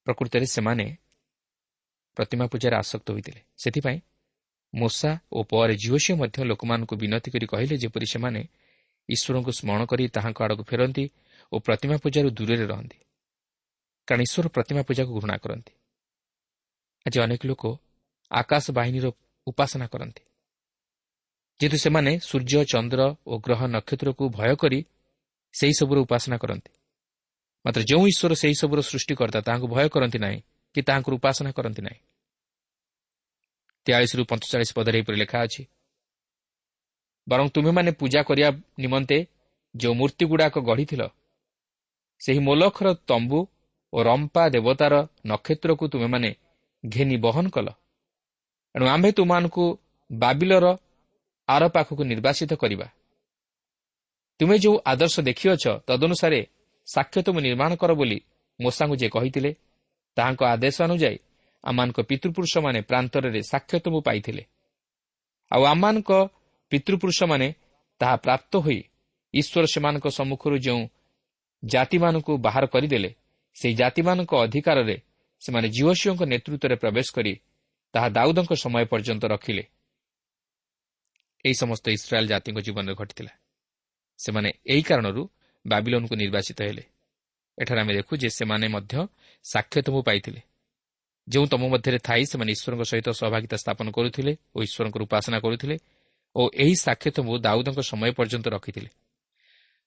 [0.06, 0.86] ପ୍ରକୃତରେ ସେମାନେ
[2.16, 3.98] ପ୍ରତିମା ପୂଜାରେ ଆସକ୍ତ ହୋଇଥିଲେ। ସେଥିପାଇଁ
[4.74, 8.42] ମୂଷା ଓ ପରେ ଝିଅସିଅ ମଧ୍ୟ ଲୋକମାନଙ୍କୁ ବିନତି କରି କହିଲେ ଯେପରି ସେମାନେ
[9.08, 11.04] ଈଶ୍ୱରଙ୍କୁ ସ୍ମରଣ କରି ତାହାଙ୍କ ଆଡ଼କୁ ଫେରନ୍ତି
[11.52, 12.98] ଓ ପ୍ରତିମା ପୂଜାରୁ ଦୂରରେ ରହନ୍ତି।
[14.08, 15.72] କାରଣ ଈଶ୍ୱର ପ୍ରତିମା ପୂଜାକୁ ଘୃଣା କରନ୍ତି।
[17.06, 17.62] ଆଜି ଅନେକ ଲୋକ
[18.30, 19.06] ଆକାଶ ବାହିନୀର
[19.46, 20.22] ଉପାସନା କରନ୍ତି।
[21.60, 24.78] ଯେହେତୁ ସେମାନେ ସୂର୍ଯ୍ୟ ଚନ୍ଦ୍ର ଓ ଗ୍ରହ ନକ୍ଷତ୍ରକୁ ଭୟ କରି
[25.54, 26.72] ସେହିସବୁର ଉପାସନା କରନ୍ତି।
[27.64, 30.38] ମାତ୍ର ଯେଉଁ ଈଶ୍ୱର ସେହିସବୁର ସୃଷ୍ଟିକର୍ତ୍ତା ତାହାଙ୍କୁ ଭୟ କରନ୍ତି ନାହିଁ
[30.74, 32.00] କି ତାହାଙ୍କର ଉପାସନା କରନ୍ତି ନାହିଁ।
[33.86, 35.62] ତେୟାଳିଶରୁ ପଞ୍ଚଚାଳିଶ ପଦରେ ଏହିପରି ଲେଖା ଅଛି
[37.26, 39.18] ବରଂ ତୁମେମାନେ ପୂଜା କରିବା ନିମନ୍ତେ
[39.74, 41.02] ଯେଉଁ ମୂର୍ତ୍ତିଗୁଡ଼ାକ ଗଢ଼ିଥିଲ
[42.20, 43.38] ସେହି ମୋଲଖର ତମ୍ବୁ
[43.92, 44.94] ଓ ରମ୍ପା ଦେବତାର
[45.26, 46.30] ନକ୍ଷତ୍ରକୁ ତୁମେମାନେ
[46.84, 47.68] ଘେନି ବହନ କଲ।
[48.74, 49.64] ଏଣୁ ଆମ୍ଭେ ତୁମମାନଙ୍କୁ
[50.10, 50.66] ବାବିଲର
[51.48, 52.86] ଆର ପାଖକୁ ନିର୍ବାସିତ କରିବା।
[54.42, 56.40] ତୁମେ ଯେଉଁ ଆଦର୍ଶ ଦେଖିଅଛ ତଦନୁସାରେ
[56.86, 58.18] ସାକ୍ଷତମ ନିର୍ମାଣ କର ବୋଲି
[58.60, 59.50] ମୋଷାଙ୍କୁ ଯେ କହିଥିଲେ
[60.16, 61.18] ତାହାଙ୍କ ଆଦେଶ ଅନୁଯାୟୀ
[61.64, 64.42] ଆମମାନଙ୍କ ପିତୃପୁରୁଷମାନେ ପ୍ରାନ୍ତରରେ ସାକ୍ଷତମ ପାଇଥିଲେ।
[65.50, 66.10] ଆଉ ଆମମାନଙ୍କ
[66.72, 67.48] ପିତୃପୁରୁଷମାନେ
[68.00, 68.80] ତାହା ପ୍ରାପ୍ତ ହୋଇ
[69.34, 70.82] ଈଶ୍ୱର ସେମାନଙ୍କ ସମ୍ମୁଖରୁ ଯେଉଁ
[71.62, 73.10] ଜାତିମାନଙ୍କୁ ବାହାର କରିଦେଲେ
[73.56, 74.96] ସେହି ଜାତିମାନଙ୍କ ଅଧିକାରରେ
[75.42, 77.32] ସେମାନେ ଝିଅଶିଓଙ୍କ ନେତୃତ୍ୱରେ ପ୍ରବେଶ କରି
[77.94, 79.64] ତାହା ଦାଉଦଙ୍କ ସମୟ ପର୍ଯ୍ୟନ୍ତ ରଖିଲେ।
[81.44, 83.32] ଏହି ସମସ୍ତ ଇସ୍ରାଏଲ୍ ଜାତିଙ୍କ ଜୀବନରେ ଘଟିଥିଲା।
[84.24, 85.22] ସେମାନେ ଏହି କାରଣରୁ
[85.64, 86.84] ବାବିଲନ୍କୁ ନିର୍ବାଚିତ ହେଲେ।
[87.58, 88.94] ଏଠାରେ ଆମେ ଦେଖୁ ଯେ ସେମାନେ ମଧ୍ୟ
[89.44, 90.40] ସାକ୍ଷତମୁ ପାଇଥିଲେ।
[91.28, 95.76] ଯେଉଁ ତମ ମଧ୍ୟରେ ଥାଇ ସେମାନେ ଈଶ୍ୱରଙ୍କ ସହିତ ସହଭାଗିତା ସ୍ଥାପନ କରୁଥିଲେ ଓ ଈଶ୍ୱରଙ୍କର ଉପାସନା କରୁଥିଲେ
[96.36, 98.90] ଓ ଏହି ସାକ୍ଷତମୁ ଦାଉଦଙ୍କ ସମୟ ପର୍ଯ୍ୟନ୍ତ ରଖିଥିଲେ।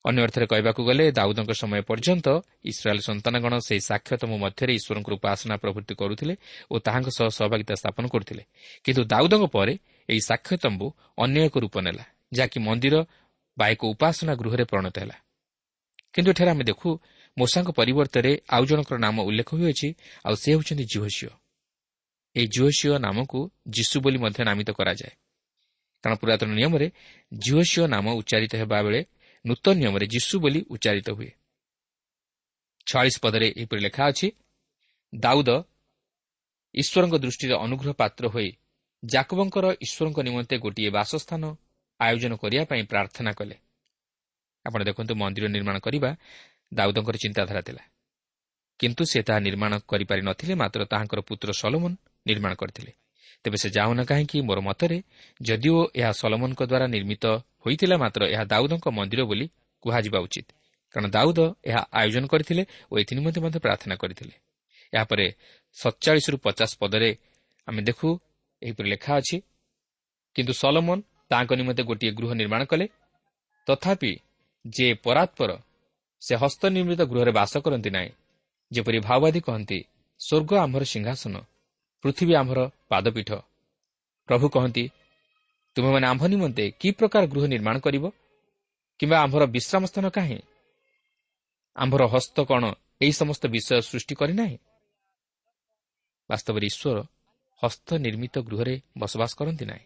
[0.05, 2.27] ଅନ୍ୟ ଅର୍ଥରେ କହିବାକୁ ଗଲେ ଦାଉଦଙ୍କ ସମୟ ପର୍ଯ୍ୟନ୍ତ
[2.65, 6.33] ଇସ୍ରାଏଲ୍ ସନ୍ତାନଗଣ ସେହି ସାକ୍ଷତମ ମଧ୍ୟରେ ଈଶ୍ୱରଙ୍କର ଉପାସନା ପ୍ରଭୃତି କରୁଥିଲେ
[6.71, 8.43] ଓ ତାହାଙ୍କ ସହ ସହଭାଗିତା ସ୍ଥାପନ କରୁଥିଲେ।
[8.83, 9.73] କିନ୍ତୁ ଦାଉଦଙ୍କ ପରେ
[10.09, 10.85] ଏହି ସାକ୍ଷତମ୍ବୁ
[11.17, 12.95] ଅନ୍ୟ ଏକ ରୂପ ନେଲା ଯାହାକି ମନ୍ଦିର
[13.57, 15.17] ବା ଏକ ଉପାସନା ଗୃହରେ ପରିଣତ ହେଲା।
[16.13, 16.89] କିନ୍ତୁ ଏଠାରେ ଆମେ ଦେଖୁ
[17.37, 19.87] ମୂଷାଙ୍କ ପରିବର୍ତ୍ତରେ ଆଉ ଜଣଙ୍କର ନାମ ଉଲ୍ଲେଖ ହୋଇଅଛି
[20.25, 21.31] ଆଉ ସେ ହେଉଛନ୍ତି ଜୁହସିଓ
[22.35, 23.39] ଏହି ଜୁହସିଓ ନାମକୁ
[23.75, 25.13] ଯୀଶୁ ବୋଲି ମଧ୍ୟ ନାମିତ କରାଯାଏ।
[26.03, 26.87] କାରଣ ପୁରାତନ ନିୟମରେ
[27.31, 29.01] ଜୁହସିଓ ନାମ ଉଚ୍ଚାରିତ ହେବା ବେଳେ
[29.45, 31.31] ନୂତନ ନିୟମରେ ଯୀଶୁ ବୋଲି ଉଚ୍ଚାରିତ ହୁଏ।
[32.87, 34.27] ଛୟାଳିଶ ପଦରେ ଏହିପରି ଲେଖା ଅଛି
[35.13, 35.49] ଦାଉଦ
[36.75, 38.49] ଈଶ୍ୱରଙ୍କ ଦୃଷ୍ଟିରେ ଅନୁଗ୍ରହ ପାତ୍ର ହୋଇ
[39.03, 41.43] ଜାକବଙ୍କର ଈଶ୍ୱରଙ୍କ ନିମନ୍ତେ ଗୋଟିଏ ବାସସ୍ଥାନ
[41.99, 43.55] ଆୟୋଜନ କରିବା ପାଇଁ ପ୍ରାର୍ଥନା କଲେ।
[44.65, 46.09] ଆପଣ ଦେଖନ୍ତୁ ମନ୍ଦିର ନିର୍ମାଣ କରିବା
[46.73, 47.83] ଦାଉଦଙ୍କର ଚିନ୍ତାଧାରା ଥିଲା।
[48.79, 51.93] କିନ୍ତୁ ସେ ତାହା ନିର୍ମାଣ କରିପାରିନଥିଲେ ମାତ୍ର ତାହାଙ୍କର ପୁତ୍ର ସଲୋମନ
[52.27, 52.91] ନିର୍ମାଣ କରିଥିଲେ।
[53.43, 54.37] ତେବେ ସେ ଯାଉନା କାହିଁକି?
[54.41, 54.97] ମୋର ମତରେ
[55.41, 57.25] ଯଦିଓ ଏହା ସଲମନଙ୍କ ଦ୍ୱାରା ନିର୍ମିତ
[57.65, 59.45] ହୋଇଥିଲା ମାତ୍ର ଏହା ଦାଉଦଙ୍କ ମନ୍ଦିର ବୋଲି
[59.83, 60.47] କୁହାଯିବା ଉଚିତ।
[60.95, 64.35] କାରଣ ଦାଉଦ ଏହା ଆୟୋଜନ କରିଥିଲେ ଓ ଏଥି ନିମନ୍ତେ ମଧ୍ୟ ପ୍ରାର୍ଥନା କରିଥିଲେ।
[64.93, 65.25] ଏହାପରେ
[65.77, 67.09] ସତଚାଳିଶରୁ ପଚାଶ ପଦରେ
[67.67, 68.07] ଆମେ ଦେଖୁ
[68.61, 69.37] ଏହିପରି ଲେଖା ଅଛି
[70.35, 70.99] କିନ୍ତୁ ସଲମନ
[71.31, 72.85] ତାଙ୍କ ନିମନ୍ତେ ଗୋଟିଏ ଗୃହ ନିର୍ମାଣ କଲେ।
[73.67, 74.11] ତଥାପି
[74.65, 75.51] ଯେ ପରାତ୍ପର
[76.21, 78.09] ସେ ହସ୍ତନିର୍ମିତ ଗୃହରେ ବାସ କରନ୍ତି ନାହିଁ।
[78.71, 79.79] ଯେପରି ଭାଓବାଦୀ କହନ୍ତି
[80.19, 81.35] ସ୍ୱର୍ଗ ଆମ୍ଭର ସିଂହାସନ
[82.03, 82.59] ପୃଥିବୀ ଆମ୍ଭର
[82.89, 83.29] ପାଦପୀଠ।
[84.29, 84.83] ପ୍ରଭୁ କହନ୍ତି
[85.75, 88.03] ତୁମେମାନେ ଆମ୍ଭ ନିମନ୍ତେ କି ପ୍ରକାର ଗୃହ ନିର୍ମାଣ କରିବ?
[88.99, 90.39] କିମ୍ବା ଆମ୍ଭର ବିଶ୍ରାମ ସ୍ଥାନ କାହିଁ?
[91.75, 92.63] ଆମ୍ଭର ହସ୍ତ କ'ଣ
[93.01, 94.57] ଏହି ସମସ୍ତ ବିଷୟ ସୃଷ୍ଟି କରିନାହିଁ
[96.29, 96.97] ବାସ୍ତବରେ ଈଶ୍ୱର
[97.63, 99.85] ହସ୍ତ ନିର୍ମିତ ଗୃହରେ ବସବାସ କରନ୍ତି ନାହିଁ।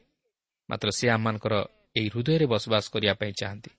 [0.70, 1.56] ମାତ୍ର ସେ ଆମମାନଙ୍କର
[1.98, 3.72] ଏହି ହୃଦୟରେ ବସବାସ କରିବା ପାଇଁ ଚାହାନ୍ତି।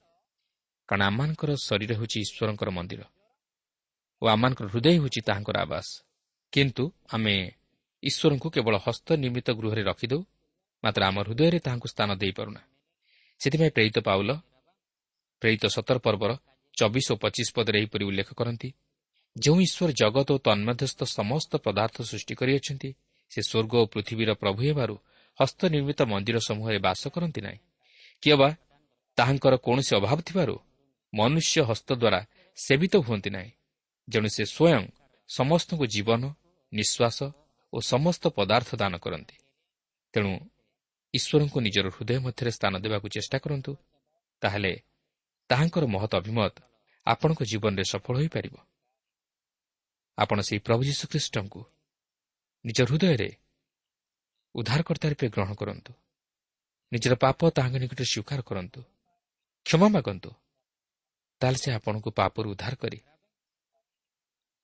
[0.89, 3.03] କାରଣ ଆମମାନଙ୍କର ଶରୀର ହେଉଛି ଈଶ୍ୱରଙ୍କର ମନ୍ଦିର
[4.23, 5.87] ଓ ଆମମାନଙ୍କର ହୃଦୟ ହେଉଛି ତାହାଙ୍କର ଆବାସ।
[6.53, 7.35] କିନ୍ତୁ ଆମେ
[8.03, 10.21] ଈଶ୍ୱରଙ୍କୁ କେବଳ ହସ୍ତ ନିର୍ମିତ ଗୃହରେ ରଖିଦେଉ
[10.85, 12.61] ମାତ୍ର ଆମ ହୃଦୟରେ ତାହାଙ୍କୁ ସ୍ଥାନ ଦେଇପାରୁନା।
[13.41, 14.31] ସେଥିପାଇଁ ପ୍ରେରିତ ପାଉଲ
[15.43, 16.31] ପ୍ରେରିତ ସତର ପର୍ବର
[16.75, 18.69] ଚବିଶ ଓ ପଚିଶ ପଦରେ ଏହିପରି ଉଲ୍ଲେଖ କରନ୍ତି
[19.37, 22.91] ଯେଉଁ ଈଶ୍ୱର ଜଗତ ଓ ତନ୍ମଧ୍ୟସ୍ଥ ସମସ୍ତ ପଦାର୍ଥ ସୃଷ୍ଟି କରିଅଛନ୍ତି
[23.33, 24.95] ସେ ସ୍ୱର୍ଗ ଓ ପୃଥିବୀର ପ୍ରଭୁ ହେବାରୁ
[25.41, 27.59] ହସ୍ତନିର୍ମିତ ମନ୍ଦିର ସମୂହରେ ବାସ କରନ୍ତି ନାହିଁ।
[28.23, 28.49] କିଏ ବା
[29.19, 30.55] ତାହାଙ୍କର କୌଣସି ଅଭାବ ଥିବାରୁ
[31.13, 32.21] ମନୁଷ୍ୟ ହସ୍ତ ଦ୍ୱାରା
[32.57, 33.51] ସେବିତ ହୁଅନ୍ତି ନାହିଁ।
[34.09, 34.85] ଯେଣୁ ସେ ସ୍ୱୟଂ
[35.29, 36.23] ସମସ୍ତଙ୍କୁ ଜୀବନ
[36.73, 37.19] ନିଶ୍ୱାସ
[37.73, 39.37] ଓ ସମସ୍ତ ପଦାର୍ଥ ଦାନ କରନ୍ତି।
[40.15, 40.33] ତେଣୁ
[41.15, 43.73] ଈଶ୍ୱରଙ୍କୁ ନିଜର ହୃଦୟ ମଧ୍ୟରେ ସ୍ଥାନ ଦେବାକୁ ଚେଷ୍ଟା କରନ୍ତୁ
[44.43, 44.73] ତାହେଲେ
[45.51, 46.55] ତାହାଙ୍କର ମହତ ଅଭିମତ
[47.07, 48.55] ଆପଣଙ୍କ ଜୀବନରେ ସଫଳ ହୋଇପାରିବ।
[50.19, 51.61] ଆପଣ ସେହି ପ୍ରଭୁ ଯୀଶୁଖ୍ରୀଷ୍ଟଙ୍କୁ
[52.65, 53.31] ନିଜ ହୃଦୟରେ
[54.55, 55.93] ଉଦ୍ଧାରକର୍ତ୍ତା ରୂପେ ଗ୍ରହଣ କରନ୍ତୁ?
[56.93, 58.81] ନିଜର ପାପ ତାହାଙ୍କ ନିକଟରେ ସ୍ୱୀକାର କରନ୍ତୁ।
[59.67, 60.31] କ୍ଷମା ମାଗନ୍ତୁ।
[61.41, 62.99] ତାହେଲେ ସେ ଆପଣଙ୍କୁ ପାପରୁ ଉଦ୍ଧାର କରି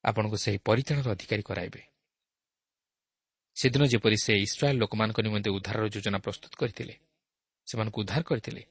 [0.05, 1.83] ଆପଣଙ୍କୁ ସେହି ପରିଚାଳନାର ଅଧିକାରୀ କରାଇବେ।
[3.57, 6.95] ସେଦିନ ଯେପରି ସେ ଇସ୍ରାଏଲ୍ ଲୋକମାନଙ୍କ ନିମନ୍ତେ ଉଦ୍ଧାରର ଯୋଜନା ପ୍ରସ୍ତୁତ କରିଥିଲେ
[7.67, 8.63] ସେମାନଙ୍କୁ ଉଦ୍ଧାର କରିଥିଲେ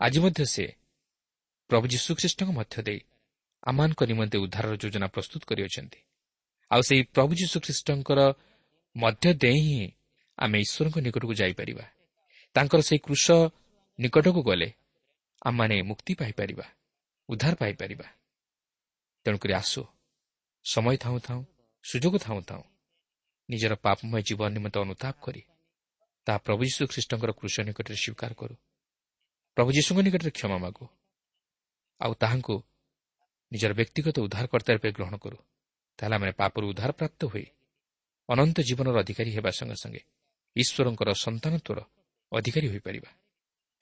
[0.00, 0.64] ଆଜି ମଧ୍ୟ ସେ
[1.70, 3.00] ପ୍ରଭୁ ଯୀଶୁଖ୍ରୀଷ୍ଟଙ୍କ ମଧ୍ୟ ଦେଇ
[3.62, 6.00] ଆମମାନଙ୍କ ନିମନ୍ତେ ଉଦ୍ଧାରର ଯୋଜନା ପ୍ରସ୍ତୁତ କରିଅଛନ୍ତି।
[6.70, 8.20] ଆଉ ସେହି ପ୍ରଭୁ ଯୀଶୁଖ୍ରୀଷ୍ଟଙ୍କର
[8.96, 9.84] ମଧ୍ୟ ଦେଇ ହିଁ
[10.38, 11.84] ଆମେ ଈଶ୍ୱରଙ୍କ ନିକଟକୁ ଯାଇପାରିବା।
[12.56, 13.26] ତାଙ୍କର ସେହି କୃଷ
[13.98, 14.68] ନିକଟକୁ ଗଲେ
[15.42, 16.66] ଆମମାନେ ମୁକ୍ତି ପାଇପାରିବା
[17.28, 18.06] ଉଦ୍ଧାର ପାଇପାରିବା।
[19.26, 19.82] ତେଣୁକରି ଆସୁ
[20.64, 21.42] ସମୟ ଥାଉଁ ଥାଉଁ
[21.84, 22.64] ସୁଯୋଗ ଥାଉଁ ଥାଉଁ
[23.48, 25.42] ନିଜର ପାପମୟ ଜୀବନ ନିମନ୍ତେ ଅନୁତାପ କରି
[26.26, 28.54] ତାହା ପ୍ରଭୁ ଯୀଶୁ ଖ୍ରୀଷ୍ଟଙ୍କର କୃଷ ନିକଟରେ ସ୍ୱୀକାର କରୁ।
[29.56, 30.84] ପ୍ରଭୁ ଯୀଶୁଙ୍କ ନିକଟରେ କ୍ଷମା ମାଗୁ।
[32.00, 32.54] ଆଉ ତାହାଙ୍କୁ
[33.52, 35.38] ନିଜର ବ୍ୟକ୍ତିଗତ ଉଦ୍ଧାରକର୍ତ୍ତା ରୂପେ ଗ୍ରହଣ କରୁ।
[35.98, 37.46] ତାହେଲେ ଆମେ ପାପରୁ ଉଦ୍ଧାର ପ୍ରାପ୍ତ ହୋଇ
[38.28, 40.02] ଅନନ୍ତ ଜୀବନର ଅଧିକାରୀ ହେବା ସଙ୍ଗେ ସଙ୍ଗେ
[40.56, 41.78] ଈଶ୍ୱରଙ୍କର ସନ୍ତାନତ୍ୱର
[42.32, 43.10] ଅଧିକାରୀ ହୋଇପାରିବା।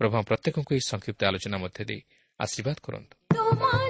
[0.01, 2.01] ପ୍ରଭୁ ପ୍ରତ୍ୟେକଙ୍କୁ ଏହି ସଂକ୍ଷିପ୍ତ ଆଲୋଚନା ମଧ୍ୟ ଦେଇ
[2.41, 3.90] ଆଶୀର୍ବାଦ କରନ୍ତୁ।